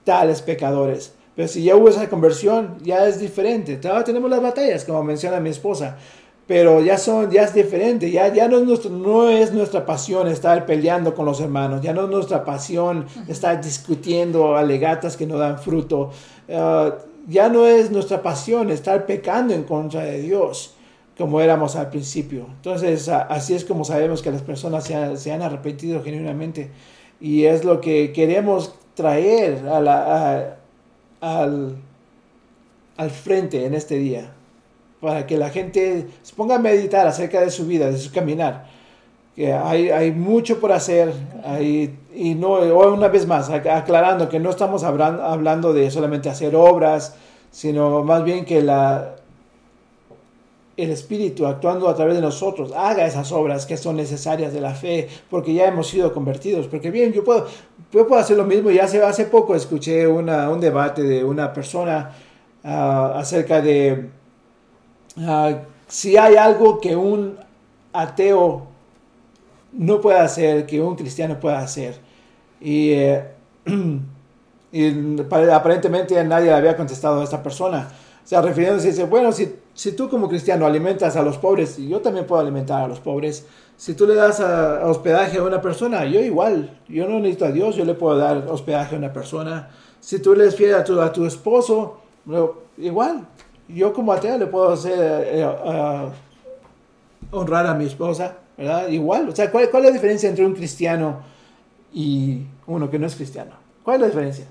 [0.03, 1.13] tales pecadores.
[1.35, 3.75] Pero si ya hubo esa conversión, ya es diferente.
[3.77, 5.97] Todavía tenemos las batallas, como menciona mi esposa
[6.45, 10.27] pero ya son, ya es diferente, ya, ya no, es nuestro, no es nuestra pasión
[10.27, 15.37] estar peleando con los hermanos, ya no es nuestra pasión estar discutiendo alegatas que no
[15.37, 16.11] dan fruto,
[16.49, 16.91] uh,
[17.27, 20.75] ya no es nuestra pasión estar pecando en contra de Dios
[21.17, 22.47] como éramos al principio.
[22.55, 26.71] Entonces, así es como sabemos que las personas se, han, se han arrepentido genuinamente
[27.21, 30.57] y es lo que queremos traer a la,
[31.21, 31.77] a, al,
[32.97, 34.33] al frente en este día
[35.03, 38.69] para que la gente se ponga a meditar acerca de su vida, de su caminar.
[39.35, 41.11] Que hay, mucho por hacer
[41.59, 47.15] y no, una vez más, aclarando que no estamos hablando, de solamente hacer obras,
[47.51, 49.15] sino más bien que la,
[50.77, 54.73] el Espíritu actuando a través de nosotros haga esas obras que son necesarias de la
[54.73, 56.67] fe, porque ya hemos sido convertidos.
[56.67, 57.45] Porque bien, yo puedo,
[57.91, 58.71] yo puedo hacer lo mismo.
[58.71, 62.11] Ya hace, hace poco escuché un debate de una persona
[62.63, 64.22] uh, acerca de
[65.17, 65.57] Uh,
[65.87, 67.37] si hay algo que un
[67.91, 68.67] ateo
[69.73, 71.99] no puede hacer, que un cristiano pueda hacer.
[72.59, 73.23] Y, eh,
[74.71, 77.89] y aparentemente nadie le había contestado a esta persona.
[78.23, 81.99] O sea, refiriéndose, dice, bueno, si, si tú como cristiano alimentas a los pobres, yo
[81.99, 83.45] también puedo alimentar a los pobres,
[83.75, 87.45] si tú le das a, a hospedaje a una persona, yo igual, yo no necesito
[87.45, 89.69] a Dios, yo le puedo dar hospedaje a una persona.
[89.99, 91.97] Si tú le fieles a tu, a tu esposo,
[92.77, 93.27] igual,
[93.73, 96.11] yo como ateo le puedo hacer eh, uh,
[97.37, 98.87] honrar a mi esposa, ¿verdad?
[98.89, 101.21] Igual, o sea, ¿cuál, ¿cuál, es la diferencia entre un cristiano
[101.93, 103.51] y uno que no es cristiano?
[103.83, 104.45] ¿Cuál es la diferencia?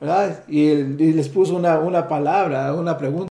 [0.00, 0.44] ¿Verdad?
[0.48, 3.28] Y, y les puso una, una, palabra, una pregunta.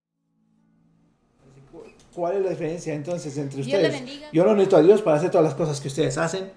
[2.13, 4.03] ¿Cuál es la diferencia entonces entre ustedes?
[4.33, 6.49] Yo no necesito a Dios para hacer todas las cosas que ustedes hacen,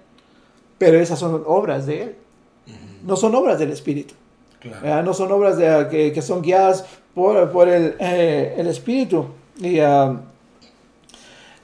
[0.79, 2.15] pero esas son obras de Él.
[3.03, 4.15] No son obras del Espíritu.
[4.59, 5.03] Claro.
[5.03, 9.27] No son obras de, que, que, son guiadas por, el, eh, el, Espíritu.
[9.59, 9.79] Y,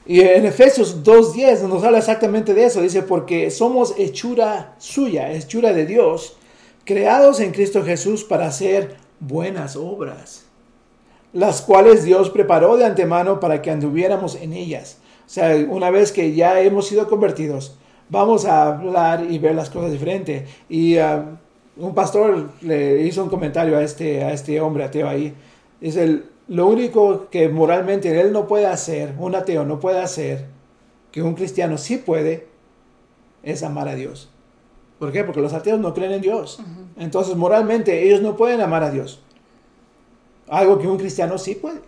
[0.05, 2.81] y en Efesios 2.10 nos habla exactamente de eso.
[2.81, 6.37] Dice, porque somos hechura suya, hechura de Dios,
[6.85, 10.45] creados en Cristo Jesús para hacer buenas obras,
[11.33, 14.97] las cuales Dios preparó de antemano para que anduviéramos en ellas.
[15.25, 17.77] O sea, una vez que ya hemos sido convertidos,
[18.09, 20.45] vamos a hablar y ver las cosas diferente.
[20.69, 21.37] Y ah,
[21.79, 25.33] un pastor le hizo un comentario a este, a este hombre ateo ahí.
[25.81, 30.45] El, lo único que moralmente él no puede hacer, un ateo no puede hacer,
[31.11, 32.47] que un cristiano sí puede,
[33.43, 34.29] es amar a Dios.
[34.99, 35.23] ¿Por qué?
[35.23, 36.59] Porque los ateos no creen en Dios.
[36.97, 39.21] Entonces, moralmente, ellos no pueden amar a Dios.
[40.47, 41.81] Algo que un cristiano sí puede.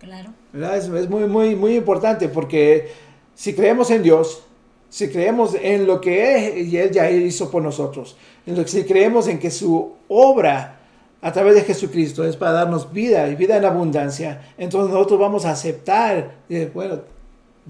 [0.00, 0.30] Claro.
[0.52, 0.76] ¿verdad?
[0.76, 2.88] Es, es muy, muy, muy importante porque
[3.34, 4.42] si creemos en Dios,
[4.90, 8.16] si creemos en lo que Él, él ya hizo por nosotros,
[8.46, 10.76] en lo que, si creemos en que su obra
[11.22, 15.46] a través de Jesucristo es para darnos vida y vida en abundancia, entonces nosotros vamos
[15.46, 16.34] a aceptar,
[16.74, 17.00] bueno,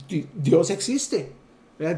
[0.09, 1.33] Di- Dios existe.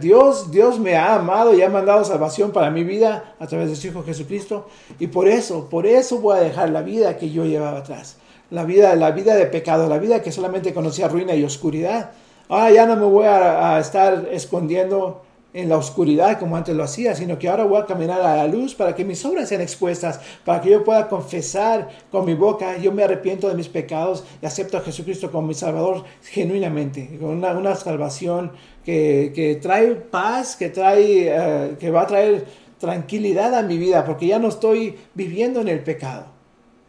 [0.01, 3.77] Dios, Dios me ha amado y ha mandado salvación para mi vida a través de
[3.77, 4.69] su Hijo Jesucristo.
[5.01, 8.17] Y por eso, por eso voy a dejar la vida que yo llevaba atrás.
[8.51, 12.13] La vida, la vida de pecado, la vida que solamente conocía ruina y oscuridad.
[12.49, 15.23] Ahora ya no me voy a, estar escondiendo
[15.55, 18.47] en la oscuridad como antes lo hacía, sino que ahora voy a caminar a la
[18.47, 22.79] luz para que mis obras sean expuestas, para que yo pueda confesar con mi boca,
[22.79, 27.31] yo me arrepiento de mis pecados y acepto a Jesucristo como mi Salvador genuinamente, con
[27.31, 32.47] una, una salvación que, que trae paz, que, trae, eh, que va a traer
[32.79, 36.27] tranquilidad a mi vida, porque ya no estoy viviendo en el pecado.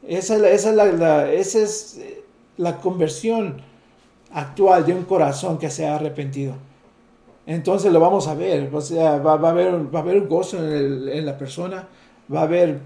[0.07, 1.99] Esa es esa es esa es
[2.57, 3.61] la conversión
[4.33, 6.53] actual de un corazón que se ha arrepentido.
[7.45, 10.57] Entonces lo vamos a ver, o sea, va, a, haber, va a haber un gozo
[10.57, 11.87] en, la persona,
[12.33, 12.79] va a haber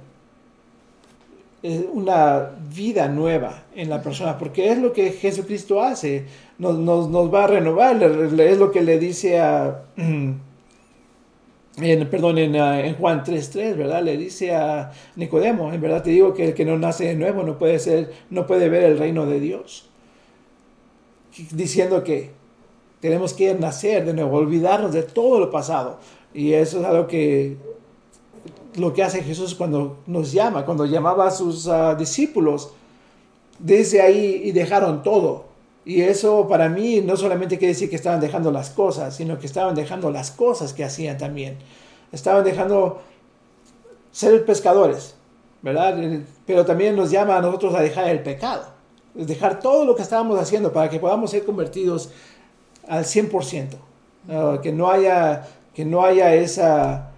[1.61, 6.25] eh, una vida nueva en la persona, porque es lo que Jesucristo hace,
[6.57, 9.83] nos, nos, va a renovar, es lo que le dice a,
[11.81, 14.01] en, perdón, en, ah, en Juan 3.3, ¿verdad?
[14.01, 17.43] Le dice a Nicodemo, en verdad te digo que el que no nace de nuevo
[17.43, 19.86] no puede, ser, no puede ver el reino de Dios,
[21.51, 22.31] diciendo que
[22.99, 25.99] tenemos que nacer de nuevo, olvidarnos de todo lo pasado.
[26.33, 27.57] Y eso es algo que
[28.75, 32.71] lo que hace Jesús cuando nos llama, cuando llamaba a sus ah, discípulos,
[33.59, 35.45] desde ahí y dejaron todo.
[35.85, 39.47] Y eso para mí no solamente quiere decir que estaban dejando las cosas, sino que
[39.47, 41.57] estaban dejando las cosas que hacían también.
[42.11, 43.01] Estaban dejando
[44.11, 45.15] ser pescadores,
[45.61, 45.97] ¿verdad?
[46.45, 48.65] Pero también nos llama a nosotros a dejar el pecado,
[49.25, 52.09] dejar todo lo que estábamos haciendo para que podamos ser convertidos
[52.87, 53.69] al 100%.
[54.29, 57.11] Uh, que no haya, que no haya esa,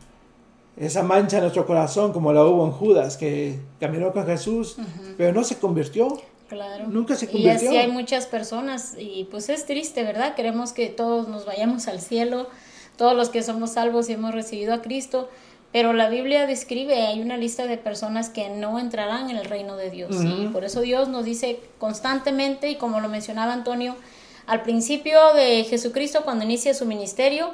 [0.78, 4.78] esa mancha en nuestro corazón como la hubo en Judas, que caminó con Jesús,
[5.18, 6.20] pero no se convirtió.
[6.48, 6.88] Claro.
[6.88, 7.70] Nunca se Y convirtió.
[7.70, 10.36] así hay muchas personas y pues es triste, ¿verdad?
[10.36, 12.48] Queremos que todos nos vayamos al cielo,
[12.96, 15.30] todos los que somos salvos y hemos recibido a Cristo,
[15.72, 19.76] pero la Biblia describe, hay una lista de personas que no entrarán en el reino
[19.76, 20.16] de Dios.
[20.24, 23.96] Y por eso Dios nos dice constantemente, y como lo mencionaba Antonio,
[24.48, 27.52] al principio de Jesucristo, cuando inicia su ministerio,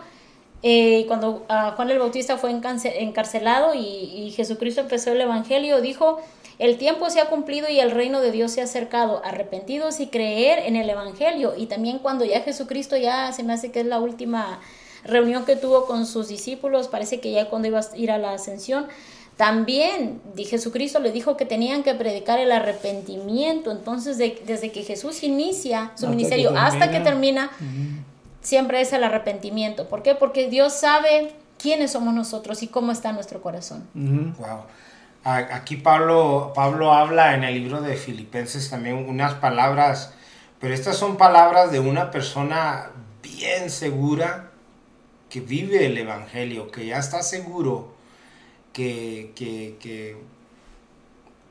[0.63, 6.21] eh, cuando ah, Juan el Bautista fue encarcelado y, y Jesucristo empezó el Evangelio, dijo,
[6.57, 10.07] el tiempo se ha cumplido y el reino de Dios se ha acercado, arrepentidos y
[10.07, 11.53] creer en el Evangelio.
[11.57, 14.61] Y también cuando ya Jesucristo ya se me hace que es la última
[15.05, 18.33] reunión que tuvo con sus discípulos, parece que ya cuando iba a ir a la
[18.33, 18.87] ascensión,
[19.37, 23.71] también di- Jesucristo le dijo que tenían que predicar el arrepentimiento.
[23.71, 27.49] Entonces, de- desde que Jesús inicia su Hasta que ministerio hasta que termina.
[27.57, 28.03] termina,
[28.41, 29.87] siempre es el arrepentimiento.
[29.89, 30.15] ¿Por qué?
[30.15, 33.87] Porque Dios sabe quiénes somos nosotros y cómo está nuestro corazón.
[33.95, 34.33] Ujú.
[34.41, 34.59] Wow.
[35.25, 40.13] A- Aquí Pablo, Pablo habla en el libro de Filipenses también unas palabras,
[40.59, 42.91] pero estas son palabras de una persona
[43.23, 44.51] bien segura
[45.35, 47.93] que vive el Evangelio, que ya está seguro
[48.71, 49.75] que, que,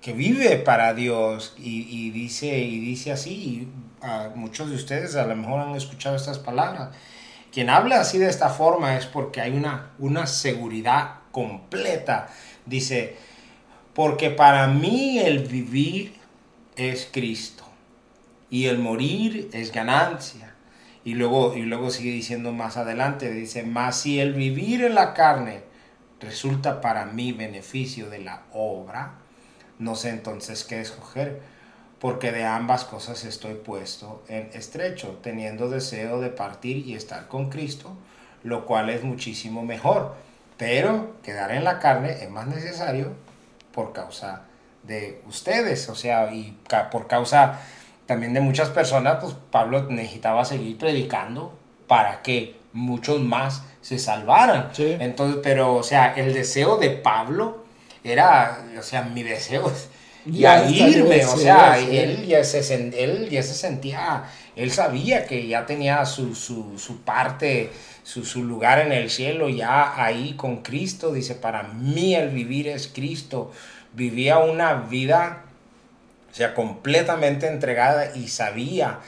[0.00, 3.68] que, vive para Dios y, dice, y dice así, y
[4.36, 6.96] muchos de ustedes a lo mejor han escuchado estas palabras.
[7.52, 12.28] Quien habla así de esta forma es porque hay una, una seguridad completa.
[12.64, 13.18] Dice,
[13.92, 16.14] porque para mí el vivir
[16.76, 17.64] es Cristo
[18.48, 20.53] y el morir es ganancia.
[21.04, 25.12] Y luego, y luego sigue diciendo más adelante, dice, más si el vivir en la
[25.12, 25.62] carne
[26.20, 29.16] resulta para mí beneficio de la obra,
[29.78, 31.42] no sé entonces qué escoger,
[31.98, 37.50] porque de ambas cosas estoy puesto en estrecho, teniendo deseo de partir y estar con
[37.50, 37.96] Cristo,
[38.42, 40.14] lo cual es muchísimo mejor.
[40.56, 43.12] Pero quedar en la carne es más necesario
[43.72, 44.44] por causa
[44.82, 46.58] de ustedes, o sea, y
[46.92, 47.60] por causa
[48.06, 54.70] también de muchas personas, pues Pablo necesitaba seguir predicando para que muchos más se salvaran.
[54.72, 54.96] Sí.
[54.98, 57.64] Entonces, pero, o sea, el deseo de Pablo
[58.02, 59.72] era, o sea, mi deseo
[60.26, 61.96] ya está, irme, o sea, sí.
[61.96, 64.24] él ya, se, él ya se sentía
[64.56, 67.70] él sabía que ya tenía su, su, su parte,
[68.04, 71.12] su, su, lugar en el cielo, ya ahí con Cristo.
[71.12, 73.50] Dice, para mí el vivir es Cristo.
[73.94, 75.43] Vivía una vida,
[76.34, 78.98] o sea, completamente entregada y sabía,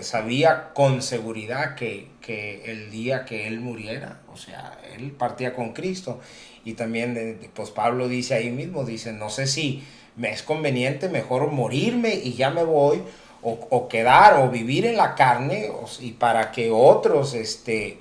[0.00, 5.72] sabía con seguridad que, que el día que él muriera, o sea, él partía con
[5.72, 6.18] Cristo.
[6.64, 9.84] Y también, pues Pablo dice ahí mismo, dice, no sé si
[10.16, 13.04] me es conveniente mejor morirme y ya me voy
[13.40, 15.70] o, quedar o vivir en la carne
[16.00, 17.98] y para que otros este,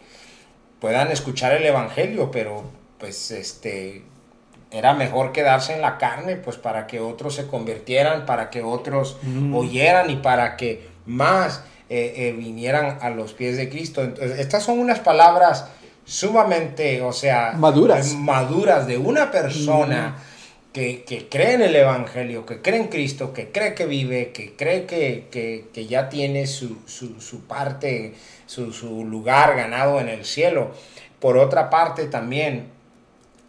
[0.79, 2.63] puedan escuchar el Evangelio, pero
[2.97, 4.01] pues este,
[4.73, 9.17] era mejor quedarse en la carne, pues para que otros se convirtieran, para que otros
[9.21, 9.55] mm.
[9.55, 14.03] oyeran y para que más eh, eh, vinieran a los pies de Cristo.
[14.03, 15.67] Entonces, estas son unas palabras
[16.05, 20.15] sumamente, o sea, maduras, maduras de una persona.
[20.17, 20.33] Mm
[20.73, 24.85] que, cree en el Evangelio, que cree en Cristo, que cree que vive, que cree
[24.85, 26.77] que, ya tiene su,
[27.47, 28.15] parte,
[28.47, 30.71] su, lugar ganado en el cielo.
[31.19, 32.67] Por otra parte también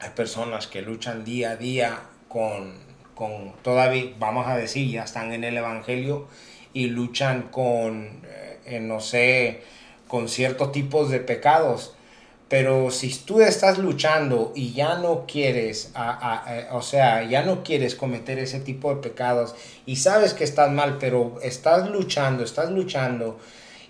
[0.01, 2.75] hay personas que luchan día a día con,
[3.15, 6.29] con todavía, vamos a decir, ya están en el Evangelio
[6.73, 8.23] y luchan con,
[8.67, 9.63] eh, no sé,
[10.09, 11.95] con ciertos tipos de pecados
[12.49, 15.93] pero si tú estás luchando y ya no quieres,
[16.71, 19.55] o sea, ya no quieres cometer ese tipo de pecados
[19.87, 23.41] y sabes que estás mal, pero estás luchando, estás luchando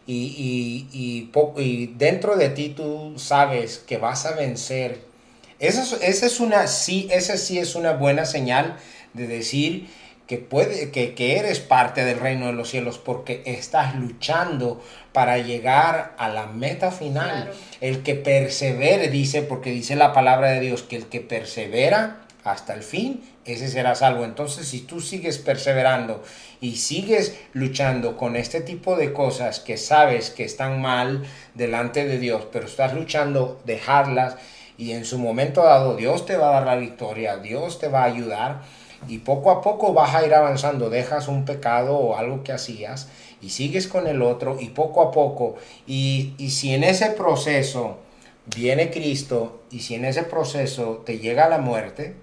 [0.07, 1.31] y, y,
[1.61, 5.14] y, dentro de ti tú sabes que vas a vencer.
[5.59, 5.83] Esa
[6.27, 8.77] es, una, sí, esa sí es una buena señal
[9.13, 9.89] de decir
[10.27, 14.83] que, puede, que, que eres parte del reino de los cielos porque estás luchando
[15.13, 17.53] para llegar a la meta final.
[17.81, 22.75] El que persevere, dice, porque dice la palabra de Dios, que el que persevera hasta
[22.75, 24.25] el fin, ese será salvo.
[24.25, 26.23] Entonces, si tú sigues perseverando
[26.61, 31.25] y sigues luchando con este tipo de cosas que sabes que están mal
[31.55, 34.37] delante de Dios, pero estás luchando, dejarlas
[34.77, 38.03] y en su momento dado Dios te va a dar la victoria, Dios te va
[38.03, 38.63] a ayudar
[39.09, 43.09] y poco a poco vas a ir avanzando, dejas un pecado o algo que hacías
[43.41, 45.57] y sigues con el otro y poco a poco.
[45.87, 47.99] Y, si en ese proceso
[48.57, 52.17] viene Cristo y si en ese proceso te llega la muerte,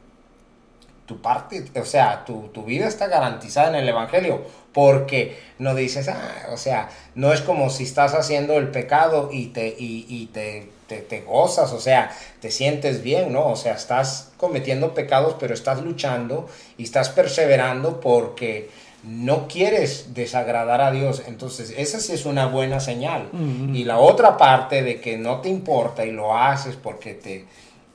[1.12, 6.48] tu parte, o sea, tu, vida está garantizada en el Evangelio, porque no dices, ah,
[6.54, 11.02] o sea, no es como si estás haciendo el pecado y te, y, te, te,
[11.02, 13.48] te, gozas, o sea, te sientes bien, ¿no?
[13.48, 16.48] O sea, estás cometiendo pecados, pero estás luchando
[16.78, 18.70] y estás perseverando porque
[19.04, 23.30] no quieres desagradar a Dios, entonces esa sí es una buena señal.
[23.74, 27.46] Y la otra parte de que no te importa y lo haces porque te,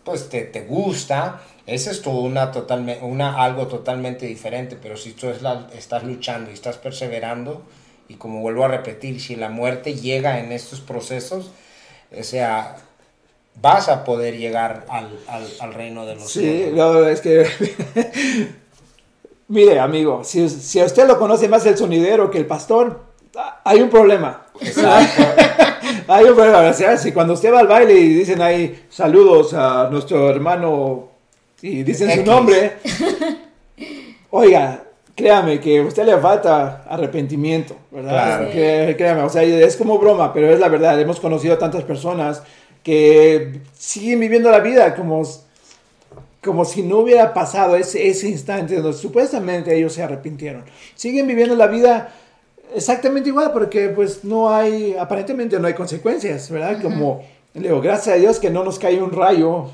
[0.07, 5.29] pues te, gusta, esa es todo una, totalmente, una, algo totalmente diferente, pero si tú
[5.29, 7.63] estás luchando y estás perseverando,
[8.09, 11.51] y como vuelvo a repetir, si la muerte llega en estos procesos,
[12.17, 12.77] o sea,
[13.61, 16.71] vas a poder llegar al, reino de los cielos.
[16.71, 17.47] Sí, no, es que
[19.49, 23.01] Mire, amigo, si, si, a usted lo conoce más el sonidero que el pastor,
[23.65, 24.47] hay un problema.
[26.09, 26.61] hay un problema.
[26.69, 31.16] O sea, si cuando usted va al baile y dicen ahí saludos a nuestro hermano
[31.63, 32.75] y dicen su nombre,
[34.31, 34.85] oiga,
[35.15, 38.51] créame que a usted le falta arrepentimiento, ¿verdad?
[38.51, 41.01] créame, o sea, es como broma, pero es la verdad.
[41.01, 42.43] Hemos conocido a tantas personas
[42.83, 45.25] que siguen viviendo la vida como
[46.45, 50.63] como si no hubiera pasado ese, ese instante donde supuestamente ellos se arrepintieron.
[50.95, 52.15] Siguen viviendo la vida
[52.73, 56.81] exactamente igual porque pues no hay, aparentemente no hay consecuencias, ¿verdad?
[56.81, 59.71] Como, le digo, gracias a Dios que no nos cae un rayo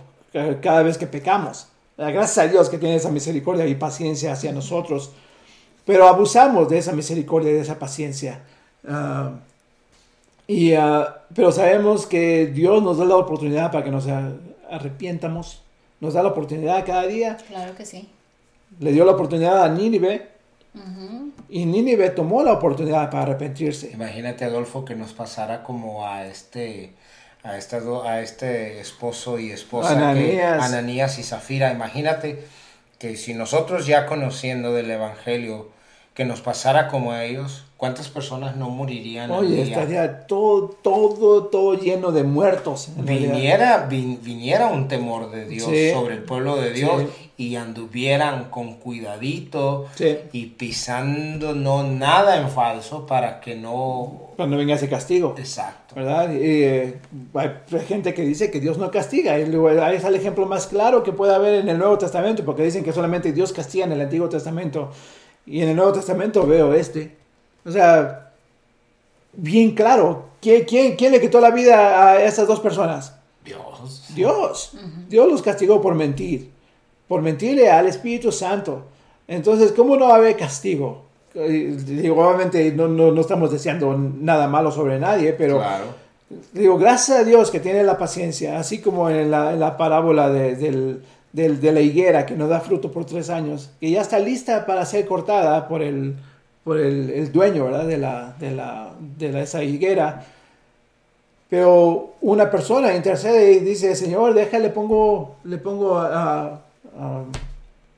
[0.62, 1.68] cada vez que pecamos.
[1.96, 5.12] Gracias a Dios que tiene esa misericordia y paciencia hacia nosotros.
[5.84, 8.42] Pero abusamos de esa misericordia y de esa paciencia.
[8.86, 9.32] Ah,
[10.46, 14.06] y, ah, pero sabemos que Dios nos da la oportunidad para que nos
[14.70, 15.62] arrepientamos
[16.02, 17.36] nos da la oportunidad cada día.
[17.46, 18.08] Claro que sí.
[18.80, 20.30] Le dio la oportunidad a Nínive.
[21.48, 23.92] Y Nínive tomó la oportunidad para arrepentirse.
[23.92, 26.94] Imagínate, Adolfo, que nos pasara como a este,
[27.42, 30.62] a este, a este esposo y esposa, Ananías.
[30.62, 31.72] Ananías y Zafira.
[31.72, 32.44] Imagínate
[32.98, 35.70] que si nosotros ya conociendo del Evangelio,
[36.14, 39.28] que nos pasara como a ellos, ¿Cuántas personas no morirían?
[39.32, 42.90] Oye, estaría todo, todo, todo lleno de muertos.
[42.96, 47.02] Viniera, viniera un temor de Dios sobre el pueblo de Dios
[47.36, 49.86] y anduvieran con cuidadito
[50.32, 54.30] y pisando no nada en falso para que no...
[54.36, 55.34] Cuando venga ese castigo.
[55.36, 55.96] Exacto.
[55.96, 56.32] ¿Verdad?
[56.32, 57.00] Y, eh,
[57.34, 59.32] hay gente que dice que Dios no castiga.
[59.32, 62.84] Ahí es el ejemplo más claro que puede haber en el Nuevo Testamento, porque dicen
[62.84, 64.92] que solamente Dios castiga en el Antiguo Testamento.
[65.44, 67.21] Y en el Nuevo Testamento veo este
[67.64, 68.30] o sea,
[69.32, 70.26] bien claro.
[70.40, 73.14] ¿Quién, quién, quién le quitó la vida a esas dos personas?
[73.44, 74.04] Dios.
[74.14, 74.72] Dios.
[75.08, 76.50] Dios los castigó por mentir.
[77.08, 78.84] Por mentirle al Espíritu Santo.
[79.28, 81.02] Entonces, ¿cómo no va a haber castigo?
[81.34, 85.84] Digo, obviamente no, no, no estamos deseando nada malo sobre nadie, pero Claro.
[86.52, 90.28] digo, gracias a Dios que tiene la paciencia, así como en la, en la parábola
[90.28, 91.02] de, del-
[91.32, 94.66] del- de la higuera que no da fruto por tres años, que ya está lista
[94.66, 96.16] para ser cortada por el,
[96.64, 97.84] por el, el dueño ¿verdad?
[97.86, 100.24] De, la, de, la, de la- esa higuera.
[101.50, 106.44] Pero una persona intercede y dice, Señor, déjale, pongo, le pongo a, a-
[106.98, 107.22] a-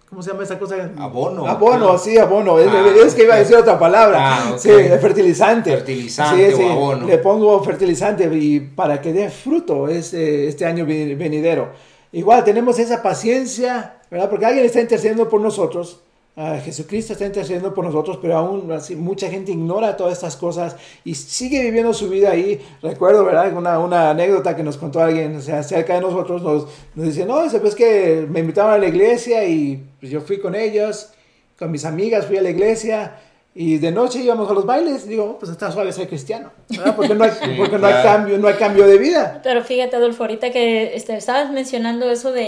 [0.09, 0.91] ¿cómo se llama esa cosa?
[0.99, 1.47] Abono.
[1.47, 2.59] Abono, sí, abono.
[2.59, 4.19] Es, Ah, es que iba a decir otra palabra.
[4.21, 4.59] Ah, ok.
[4.59, 5.71] Sí, fertilizante.
[5.71, 7.07] Fertilizante Sí, sí, o abono.
[7.07, 11.69] Le pongo fertilizante y para que dé fruto este, este año venidero.
[12.11, 14.31] Igual tenemos esa paciencia, ¿verdad?
[14.31, 16.01] Porque alguien está intercediendo por nosotros.
[16.37, 21.15] Ah, Jesucristo está intercediendo por nosotros, pero aún mucha gente ignora todas estas cosas y
[21.15, 22.61] sigue viviendo su vida ahí.
[22.83, 23.57] Recuerdo, ¿verdad?
[23.57, 26.43] Una, una anécdota que nos contó alguien o sea, cerca de nosotros.
[26.43, 30.39] Nos, dice, no, dice, pues que me invitaron a la iglesia y pues, yo fui
[30.39, 31.11] con ellos,
[31.59, 33.17] con mis amigas fui a la iglesia
[33.57, 35.07] y de noche íbamos a los bailes.
[35.07, 36.97] Digo, pues está suave ser cristiano, ¿verdad?
[36.97, 39.41] Porque no hay, Sí, porque no hay cambio, no hay cambio de vida.
[39.45, 42.47] Pero fíjate, Adolfo, ahorita que este, estabas mencionando eso de, de-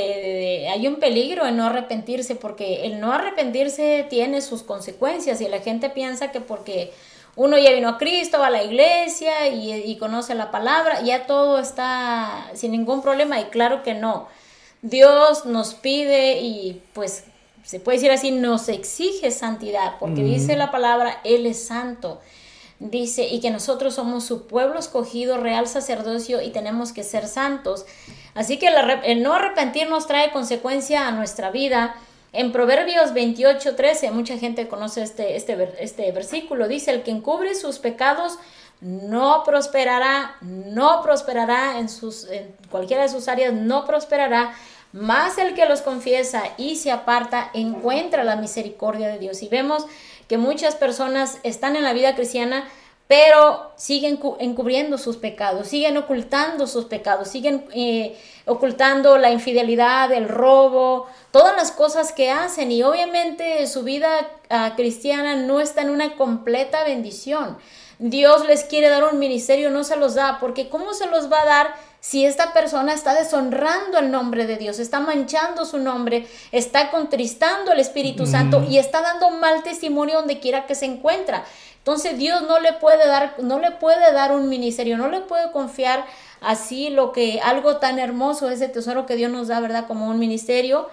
[0.63, 5.49] de- hay un peligro en no arrepentirse, porque el no arrepentirse tiene sus consecuencias y
[5.49, 6.93] la gente piensa que porque
[7.37, 11.27] uno ya vino a Cristo, va a la iglesia y, y conoce la palabra, ya
[11.27, 14.27] todo está sin ningún problema y claro que no.
[14.83, 17.25] Dios nos pide y pues
[17.67, 22.21] se puede decir así, nos exige santidad, porque dice la palabra, Él es santo.
[22.79, 27.85] Dice, y que nosotros somos su pueblo escogido, real sacerdocio, y tenemos que ser santos.
[28.35, 31.97] Así que el, el no arrepentirnos trae consecuencia a nuestra vida.
[32.33, 37.57] En Proverbios 28, 13, mucha gente conoce este, este, este versículo, dice, el que encubre
[37.57, 38.39] sus pecados
[38.81, 44.55] no prosperará, no prosperará en, sus, en cualquiera de sus áreas, no prosperará,
[44.93, 49.43] más el que los confiesa y se aparta encuentra la misericordia de Dios.
[49.43, 49.87] Y vemos
[50.29, 52.69] que muchas personas están en la vida cristiana,
[53.09, 60.11] pero siguen cu- encubriendo sus pecados, siguen ocultando sus pecados, siguen eh, ocultando la infidelidad,
[60.13, 64.09] el robo, todas las cosas que hacen y obviamente su vida
[64.51, 67.59] ah, cristiana no está en una completa bendición.
[68.01, 71.43] Dios les quiere dar un ministerio, no se los da, porque ¿cómo se los va
[71.43, 71.75] a dar
[72.09, 77.73] si esta persona está deshonrando el nombre de Dios, está manchando su nombre, está contristando
[77.73, 81.45] al Espíritu Santo y está dando mal testimonio donde quiera que se encuentra?
[81.79, 85.51] Entonces Dios no le puede dar, no le puede dar un ministerio, no le puede
[85.51, 86.07] confiar
[86.41, 89.89] así lo que algo tan hermoso ese tesoro que Dios nos da, ¿verdad?
[89.89, 90.89] Como un ministerio.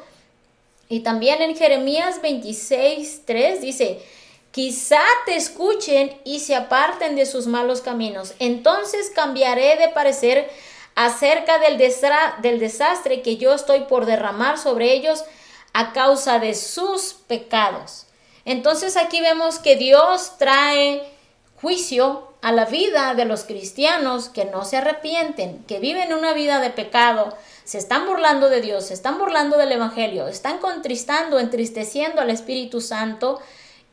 [0.90, 4.02] Y también en Jeremías 26, 3 dice,
[4.50, 8.34] quizá te escuchen y se aparten de sus malos caminos.
[8.40, 10.50] Entonces cambiaré de parecer
[10.96, 15.24] acerca del, desastre que yo estoy por derramar sobre ellos
[15.74, 18.06] a causa de sus pecados.
[18.46, 21.04] Entonces aquí vemos que Dios trae
[21.62, 26.60] juicio a la vida de los cristianos que no se arrepienten, que viven una vida
[26.60, 32.20] de pecado, se están burlando de Dios, se están burlando del Evangelio, están contristando, entristeciendo
[32.20, 33.40] al Espíritu Santo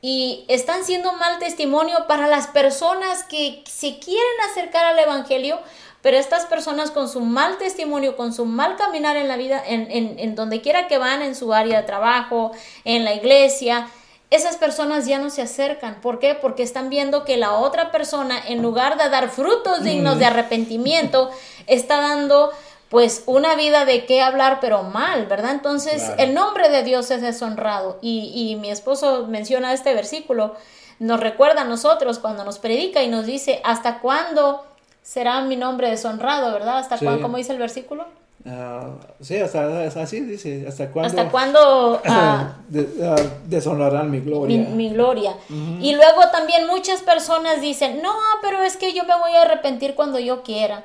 [0.03, 5.61] y están siendo mal testimonio para las personas que se quieren acercar al Evangelio,
[6.03, 9.91] pero estas personas con su mal testimonio, con su mal caminar en la vida, en,
[9.91, 12.53] en, en donde quiera que van, en su área de trabajo,
[12.85, 13.89] en la iglesia,
[14.31, 16.01] esas personas ya no se acercan.
[16.01, 16.35] ¿Por qué?
[16.35, 21.31] Porque están viendo que la otra persona, en lugar de dar frutos dignos de arrepentimiento,
[21.67, 22.51] está dando
[22.89, 25.53] pues una vida de qué hablar, pero mal, ¿verdad?
[25.53, 26.23] Entonces Claro.
[26.23, 27.99] el nombre de Dios es deshonrado.
[28.03, 30.57] Y, y mi esposo menciona este versículo,
[30.99, 34.65] nos recuerda a nosotros cuando nos predica y nos dice, ¿hasta cuándo
[35.11, 36.79] será mi nombre deshonrado, verdad?
[36.79, 37.05] ¿Hasta Sí.
[37.05, 37.23] cuándo?
[37.23, 38.05] ¿Cómo dice el versículo?
[38.47, 38.91] Ah,
[39.21, 42.01] sí, hasta, así dice, hasta cuándo ¿Hasta cuándo...
[42.07, 44.57] ah, de- ah, deshonrarán mi gloria.
[44.57, 45.35] mi, mi gloria.
[45.81, 49.95] Y luego también muchas personas dicen, no, pero es que yo me voy a arrepentir
[49.97, 50.85] cuando yo quiera.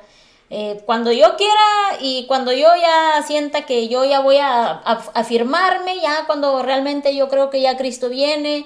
[0.50, 4.80] Eh, cuando yo quiera y cuando yo ya sienta que yo ya voy a-
[5.14, 8.64] afirmarme, ya cuando realmente yo creo que ya Cristo viene,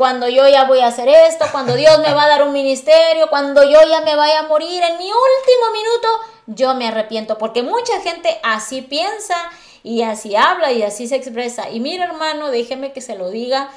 [0.00, 3.28] cuando yo ya voy a hacer esto, cuando Dios me va a dar un ministerio,
[3.28, 6.08] cuando yo ya me vaya a morir en mi último minuto,
[6.46, 9.36] yo me arrepiento, porque mucha gente así piensa
[9.82, 11.68] y así habla y así se expresa.
[11.68, 13.68] Y mira hermano, déjeme que se lo diga,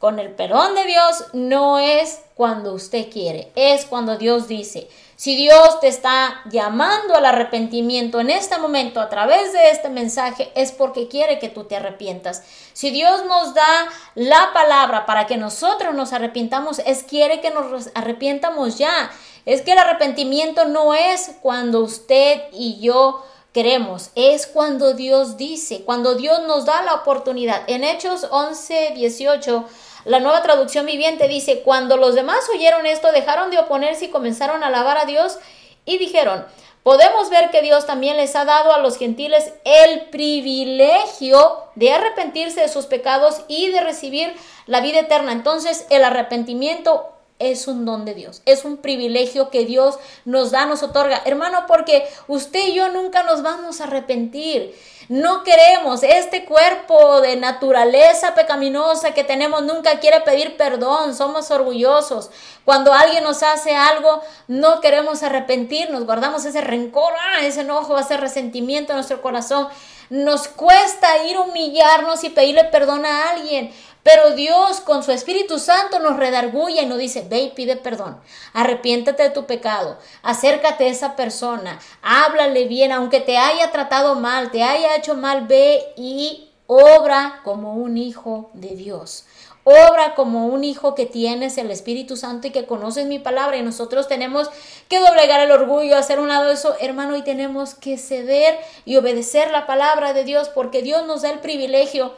[0.00, 4.88] con el perdón de Dios no es cuando usted quiere, es cuando Dios dice.
[5.20, 10.50] Si Dios te está llamando al arrepentimiento en este momento a través de este mensaje,
[10.54, 12.42] es porque quiere que tú te arrepientas.
[12.72, 17.90] Si Dios nos da la palabra para que nosotros nos arrepintamos, es quiere que nos
[17.94, 19.10] arrepientamos ya.
[19.44, 25.82] Es que el arrepentimiento no es cuando usted y yo queremos, es cuando Dios dice,
[25.84, 27.64] cuando Dios nos da la oportunidad.
[27.66, 29.66] En Hechos 11, 18,
[30.04, 34.62] la nueva traducción viviente dice, cuando los demás oyeron esto, dejaron de oponerse y comenzaron
[34.62, 35.38] a alabar a Dios
[35.84, 36.46] y dijeron,
[36.82, 42.60] podemos ver que Dios también les ha dado a los gentiles el privilegio de arrepentirse
[42.60, 44.34] de sus pecados y de recibir
[44.66, 45.32] la vida eterna.
[45.32, 50.66] Entonces el arrepentimiento es un don de Dios, es un privilegio que Dios nos da,
[50.66, 51.22] nos otorga.
[51.24, 54.76] Hermano, porque usted y yo nunca nos vamos a arrepentir.
[55.08, 62.30] No queremos, este cuerpo de naturaleza pecaminosa que tenemos nunca quiere pedir perdón, somos orgullosos.
[62.64, 68.18] Cuando alguien nos hace algo, no queremos arrepentirnos, guardamos ese rencor, ah, ese enojo, ese
[68.18, 69.66] resentimiento en nuestro corazón.
[70.10, 73.72] Nos cuesta ir humillarnos y pedirle perdón a alguien.
[74.02, 78.18] Pero Dios con su Espíritu Santo nos redarguye y nos dice, ve y pide perdón,
[78.54, 84.50] arrepiéntate de tu pecado, acércate a esa persona, háblale bien, aunque te haya tratado mal,
[84.50, 89.26] te haya hecho mal, ve y obra como un hijo de Dios.
[89.64, 93.58] Obra como un hijo que tienes el Espíritu Santo y que conoces mi palabra.
[93.58, 94.50] Y nosotros tenemos
[94.88, 99.50] que doblegar el orgullo, hacer un lado eso, hermano, y tenemos que ceder y obedecer
[99.50, 102.14] la palabra de Dios porque Dios nos da el privilegio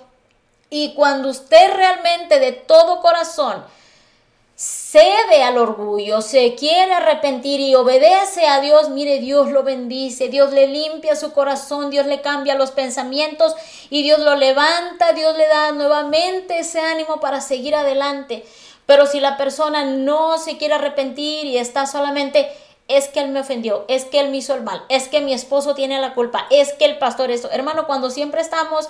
[0.73, 3.63] y cuando usted realmente de todo corazón
[4.57, 10.51] cede al orgullo, se quiere arrepentir y obedece a Dios, mire, Dios lo bendice, Dios
[10.53, 13.55] le limpia su corazón, Dios le cambia los pensamientos
[13.91, 18.47] y Dios lo levanta, Dios le da nuevamente ese ánimo para seguir adelante.
[18.87, 22.51] Pero si la persona no se quiere arrepentir y está solamente
[22.89, 25.35] es que él me ofendió, es que él me hizo el mal, es que mi
[25.35, 27.51] esposo tiene la culpa, es que el pastor esto.
[27.51, 28.89] Hermano, cuando siempre estamos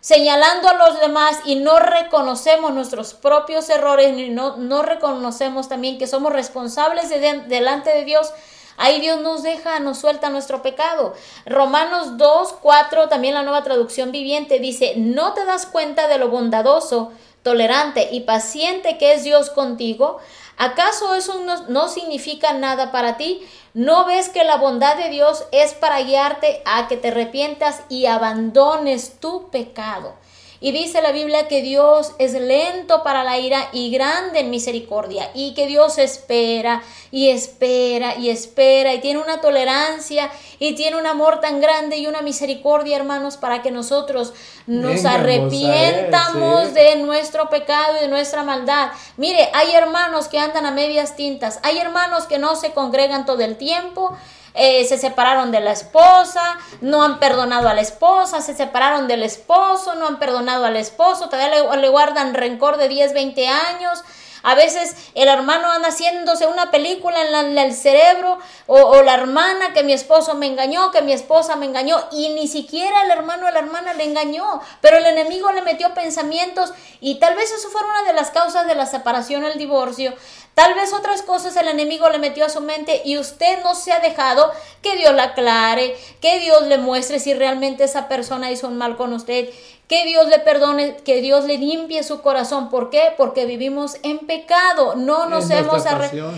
[0.00, 5.98] señalando a los demás y no reconocemos nuestros propios errores, ni no, no reconocemos también
[5.98, 8.32] que somos responsables delante de Dios,
[8.76, 11.14] ahí Dios nos deja, nos suelta nuestro pecado.
[11.44, 16.28] Romanos 2, 4, también la nueva traducción viviente, dice, no te das cuenta de lo
[16.28, 20.18] bondadoso, tolerante y paciente que es Dios contigo.
[20.60, 23.40] ¿Acaso eso no, significa nada para ti?
[23.72, 28.04] ¿No ves que la bondad de Dios es para guiarte a que te arrepientas y
[28.04, 30.16] abandones tu pecado?
[30.62, 35.30] Y dice la Biblia que Dios es lento para la ira y grande en misericordia.
[35.32, 41.06] Y que Dios espera y espera y espera y tiene una tolerancia y tiene un
[41.06, 44.34] amor tan grande y una misericordia, hermanos, para que nosotros
[44.66, 48.90] nos arrepientamos de nuestro pecado y de nuestra maldad.
[49.16, 51.58] Mire, hay hermanos que andan a medias tintas.
[51.62, 54.14] Hay hermanos que no se congregan todo el tiempo
[54.54, 59.22] eh, se separaron de la esposa, no han perdonado a la esposa, se separaron del
[59.22, 64.02] esposo, no han perdonado al esposo, todavía le, guardan rencor de 10, 20 años.
[64.42, 69.82] A veces el hermano anda haciéndose una película en, el cerebro o, la hermana que
[69.82, 73.50] mi esposo me engañó, que mi esposa me engañó y ni siquiera el hermano o
[73.50, 77.82] la hermana le engañó, pero el enemigo le metió pensamientos y tal vez eso fue
[77.82, 80.14] una de las causas de la separación, el divorcio.
[80.54, 83.92] Tal vez otras cosas el enemigo le metió a su mente y usted no se
[83.92, 88.68] ha dejado que Dios la aclare, que Dios le muestre si realmente esa persona hizo
[88.68, 89.48] un mal con usted,
[89.88, 92.68] que Dios le perdone, que Dios le limpie su corazón.
[92.68, 93.12] ¿Por qué?
[93.16, 95.84] Porque vivimos en pecado, no nos hemos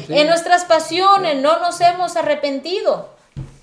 [0.09, 3.11] en nuestras pasiones, no nos hemos arrepentido.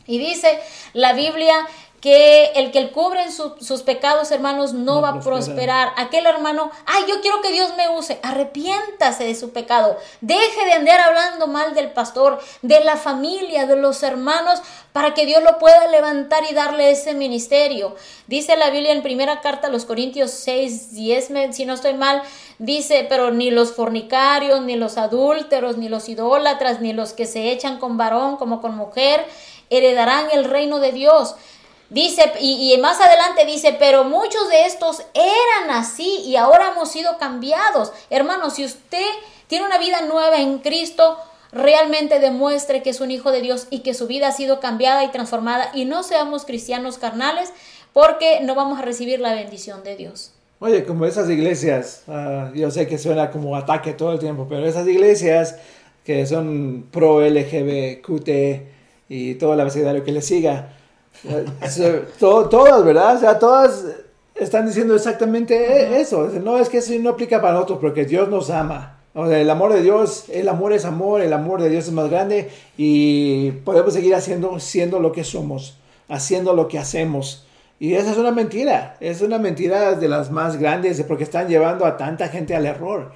[0.05, 0.59] Y dice
[0.93, 1.55] la Biblia
[2.01, 5.91] que el que cubre sus pecados, hermanos, no, va a prosperar.
[5.97, 8.19] Aquel hermano, ay, yo quiero que Dios me use.
[8.23, 9.97] Arrepiéntase de su pecado.
[10.21, 14.61] Deje de andar hablando mal del pastor, de la familia, de los hermanos,
[14.93, 17.95] para que Dios lo pueda levantar y darle ese ministerio.
[18.27, 22.21] Dice la Biblia en primera carta a los Corintios 6, 10, si no estoy mal,
[22.59, 27.51] dice, pero ni los fornicarios, ni los adúlteros, ni los idólatras, ni los que se
[27.51, 29.25] echan con varón como con mujer,
[29.69, 31.35] heredarán el reino de Dios.
[31.89, 37.17] Dice, y, más adelante dice, pero muchos de estos eran así y ahora hemos sido
[37.17, 37.91] cambiados.
[38.11, 39.07] Hermanos, si usted
[39.47, 41.17] tiene una vida nueva en Cristo,
[41.51, 45.03] realmente demuestre que es un hijo de Dios y que su vida ha sido cambiada
[45.03, 47.51] y transformada y no seamos cristianos carnales
[47.91, 50.31] porque no vamos a recibir la bendición de Dios.
[50.59, 54.65] Oye, como esas iglesias, ah, yo sé que suena como ataque todo el tiempo, pero
[54.67, 55.55] esas iglesias
[56.03, 58.29] que son pro LGBTQT
[59.09, 60.75] y toda la lo que le siga,
[62.19, 63.15] todas, ¿verdad?
[63.15, 63.85] O sea, todas
[64.35, 66.29] están diciendo exactamente eso.
[66.41, 68.99] No es que eso no aplica para nosotros, porque Dios nos ama.
[69.13, 71.91] O sea, el amor de Dios, el amor es amor, el amor de Dios es
[71.91, 77.45] más grande y podemos seguir haciendo, siendo lo que somos, haciendo lo que hacemos.
[77.79, 81.85] Y esa es una mentira, es una mentira de las más grandes porque están llevando
[81.85, 83.13] a tanta gente al error.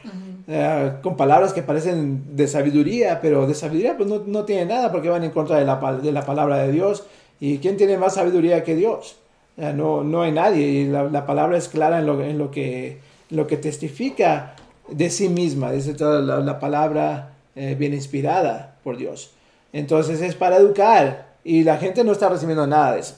[0.47, 4.91] Eh, con palabras que parecen de sabiduría, pero de sabiduría pues no, no tiene nada
[4.91, 7.05] porque van en contra de la, de la palabra de Dios.
[7.45, 9.17] ¿Y quién tiene más sabiduría que Dios?
[9.57, 12.05] No, no hay nadie y la, la palabra es clara en
[12.37, 12.99] lo, que,
[13.31, 14.55] lo que testifica
[14.87, 19.31] de sí misma, dice toda la, la palabra eh, bien inspirada por Dios.
[19.73, 23.15] Entonces es para educar y la gente no está recibiendo nada de eso.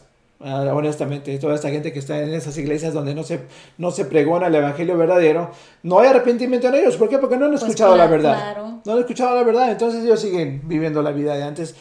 [0.47, 3.39] Ah, honestamente, toda esta gente que está en esas iglesias donde no se,
[3.79, 5.49] no se pregona el evangelio verdadero,
[5.81, 6.97] no hay arrepentimiento en ellos.
[6.97, 7.17] ¿Por qué?
[7.17, 8.35] Porque no han Pues escuchado la verdad.
[8.35, 8.79] claro.
[8.85, 11.73] No han escuchado la verdad, entonces ellos siguen viviendo la vida de antes.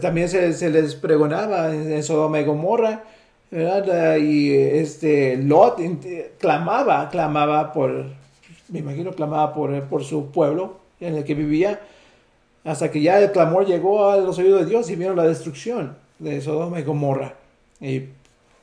[0.00, 3.02] También se, se les pregonaba en, Sodoma y Gomorra,
[3.50, 4.16] ¿verdad?
[4.18, 5.80] Y este Lot
[6.38, 8.04] clamaba, clamaba por,
[8.68, 11.80] me imagino, clamaba por, por su pueblo en el que vivía,
[12.62, 15.96] hasta que ya el clamor llegó a los oídos de Dios y vieron la destrucción
[16.20, 17.41] de Sodoma y Gomorra.
[17.82, 18.04] Y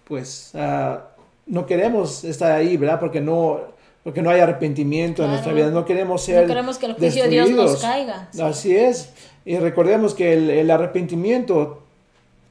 [0.05, 1.05] pues ah,
[1.45, 2.99] no queremos estar ahí, ¿verdad?
[2.99, 3.59] Porque no,
[4.03, 7.23] porque no hay arrepentimiento en nuestra vida, no queremos ser No queremos que el juicio
[7.23, 8.29] de Dios nos caiga.
[8.31, 8.41] Sí.
[8.41, 9.11] Así es.
[9.45, 11.83] Y recordemos que el, el arrepentimiento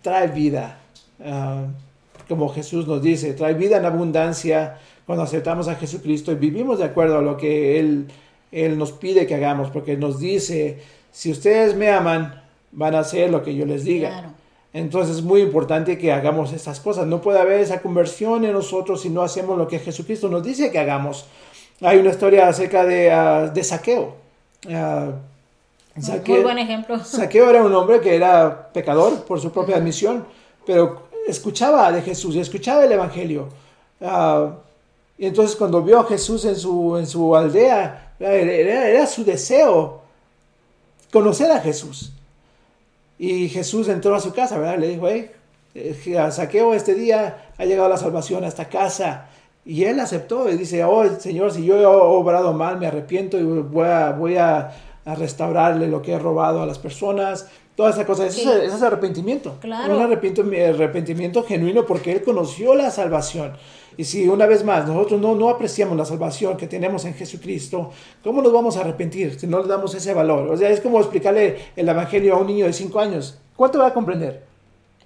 [0.02, 0.78] trae vida.
[1.24, 1.64] ah,
[2.28, 6.84] como Jesús nos dice, trae vida en abundancia cuando aceptamos a Jesucristo y vivimos de
[6.84, 8.08] acuerdo a lo que Él,
[8.52, 10.78] Él nos pide que hagamos, porque nos dice,
[11.10, 14.10] si ustedes me aman, van a hacer lo que yo les diga.
[14.10, 14.28] Claro.
[14.72, 17.06] Entonces es muy importante que hagamos estas cosas.
[17.06, 20.70] No puede haber esa conversión en nosotros si no hacemos lo que Jesucristo nos dice
[20.70, 21.26] que hagamos.
[21.80, 24.14] Hay una historia acerca de, ah, de saqueo.
[25.94, 26.98] Muy Saqueo- buen ejemplo.
[27.04, 30.24] Saqueo era un hombre que era pecador por su propia admisión,
[30.66, 33.48] pero escuchaba de Jesús y escuchaba el Evangelio.
[34.00, 34.50] Ah,
[35.16, 40.02] y entonces cuando vio a Jesús en su, en su aldea, era- era su deseo
[41.12, 42.12] conocer a Jesús.
[43.18, 44.78] Y Jesús entró a su casa, ¿verdad?
[44.78, 45.30] Le dijo, hey,
[45.74, 49.26] eh, Saqueo este día ha llegado la salvación a esta casa.
[49.64, 53.42] Y él aceptó y dice, oh Señor, si yo he obrado mal, me arrepiento y
[53.42, 54.72] voy a, voy a
[55.04, 57.48] restaurarle lo que he robado a las personas.
[57.78, 58.48] Toda esa cosa, eso, Sí.
[58.48, 59.54] es, eso es arrepentimiento.
[59.60, 59.96] Claro.
[59.96, 63.52] Un arrepentimiento, arrepentimiento genuino porque él conoció la salvación.
[63.96, 67.92] Y si una vez más nosotros no, no apreciamos la salvación que tenemos en Jesucristo,
[68.24, 70.48] ¿cómo nos vamos a arrepentir si no le damos ese valor?
[70.50, 73.38] O sea, es como explicarle el Evangelio a un niño de 5 años.
[73.54, 74.42] ¿Cuánto va a comprender?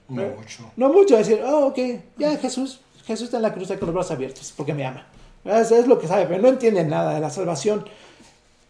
[0.08, 0.62] No mucho.
[0.74, 1.78] No mucho, decir, oh, ok,
[2.16, 5.06] ya Jesús, Jesús está en la cruz con los brazos abiertos porque me ama.
[5.44, 7.84] Eso es lo que sabe, pero no entiende nada de la salvación.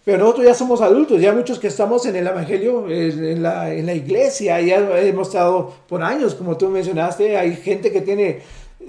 [0.04, 3.86] Pero nosotros ya somos adultos, ya muchos que estamos en el Evangelio, en la, en
[3.86, 8.42] la iglesia, ya hemos estado por años, como tú mencionaste, hay gente que tiene,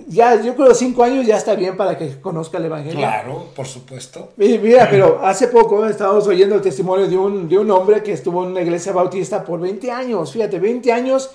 [0.07, 2.97] ya yo creo cinco años ya está bien para que conozca el Evangelio.
[2.97, 4.29] Claro, por supuesto.
[4.39, 8.13] Y mira, pero hace poco estábamos oyendo el testimonio de un, de un hombre que
[8.13, 11.29] estuvo en una iglesia bautista por 20 años, fíjate, 20 años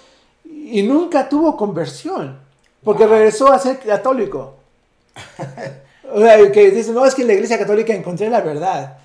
[0.44, 2.36] y nunca tuvo conversión,
[2.82, 3.12] porque Wow.
[3.12, 4.54] regresó a ser católico.
[6.10, 8.96] O sea, que dice, no, es que en la iglesia católica encontré la verdad.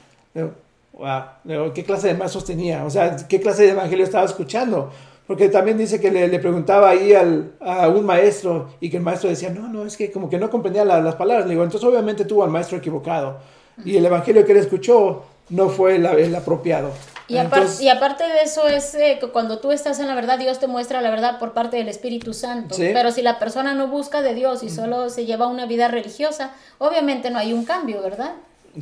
[0.94, 2.86] Wow, ¿qué clase de maestros tenía?
[2.86, 4.92] O sea, ¿qué clase de evangelio estaba escuchando?
[5.26, 9.04] Porque también dice que le, le preguntaba ahí al, a un maestro y que el
[9.04, 11.46] maestro decía, no, no, es que como que no comprendía la- las palabras.
[11.48, 13.38] Le digo, entonces obviamente tuvo al maestro equivocado.
[13.86, 16.92] Y el evangelio que él escuchó no fue la- el apropiado.
[17.28, 20.38] Y, Entonces, y aparte de eso es eh, que cuando tú estás en la verdad,
[20.38, 22.76] Dios te muestra la verdad por parte del Espíritu Santo.
[22.76, 22.90] Sí.
[22.94, 26.52] Pero si la persona no busca de Dios y solo se lleva una vida religiosa,
[26.80, 28.34] obviamente no hay un cambio, ¿verdad?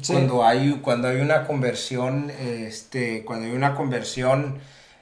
[0.02, 0.14] Sí.
[0.14, 4.60] Cuando hay, cuando hay una conversión, este, cuando hay una conversión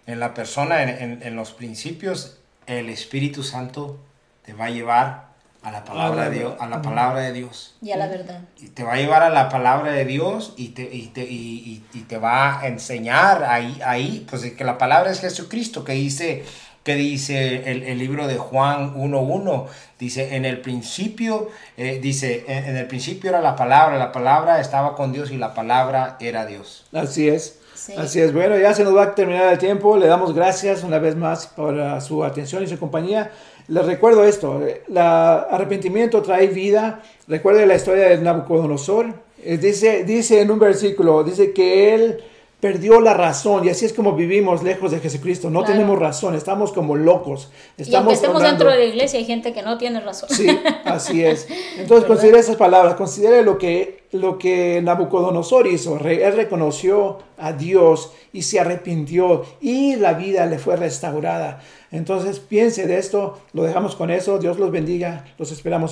[0.08, 2.38] en la persona, en, en- en los principios,
[2.68, 4.00] el Espíritu Santo
[4.46, 5.30] te va a llevar
[5.62, 7.76] a la palabra, la de, Dios, a la palabra de Dios.
[7.82, 8.42] Y a la verdad.
[8.58, 11.84] Y te va a llevar a la palabra de Dios y te, y te, y,
[11.94, 15.92] y- y te va a enseñar ahí, ahí, pues que la palabra es Jesucristo, que
[15.94, 16.46] dice,
[16.84, 19.66] que dice el, el libro de Juan 1.1,
[20.00, 24.60] dice, en el principio, eh, dice, en, en el principio era la palabra, la palabra
[24.60, 26.86] estaba con Dios y la palabra era Dios.
[26.94, 27.60] Así es.
[27.76, 27.94] Sí.
[27.98, 28.34] Así es.
[28.34, 29.96] Bueno, ya se nos va a terminar el tiempo.
[29.98, 33.32] Le damos gracias una vez más por uh, su atención y su compañía.
[33.70, 37.02] Les recuerdo esto, eh, el arrepentimiento trae vida.
[37.28, 39.14] Recuerde la historia de Nabucodonosor.
[39.44, 42.24] Eh, dice, dice en un versículo, dice que él
[42.60, 45.50] perdió la razón y así es como vivimos lejos de Jesucristo.
[45.50, 45.74] No Claro.
[45.74, 47.50] tenemos razón, estamos como locos.
[47.78, 50.30] y aunque Estamos estemos dentro de la iglesia, hay gente que no tiene razón.
[50.30, 50.48] Sí,
[50.86, 51.48] así es.
[51.78, 55.98] Entonces considere esas palabras, considere lo que, lo que Nabucodonosor hizo.
[56.06, 61.62] Él reconoció a Dios y se arrepintió y la vida le fue restaurada.
[61.92, 65.88] Entonces piense de esto, lo dejamos con eso, Dios los bendiga, los esperamos.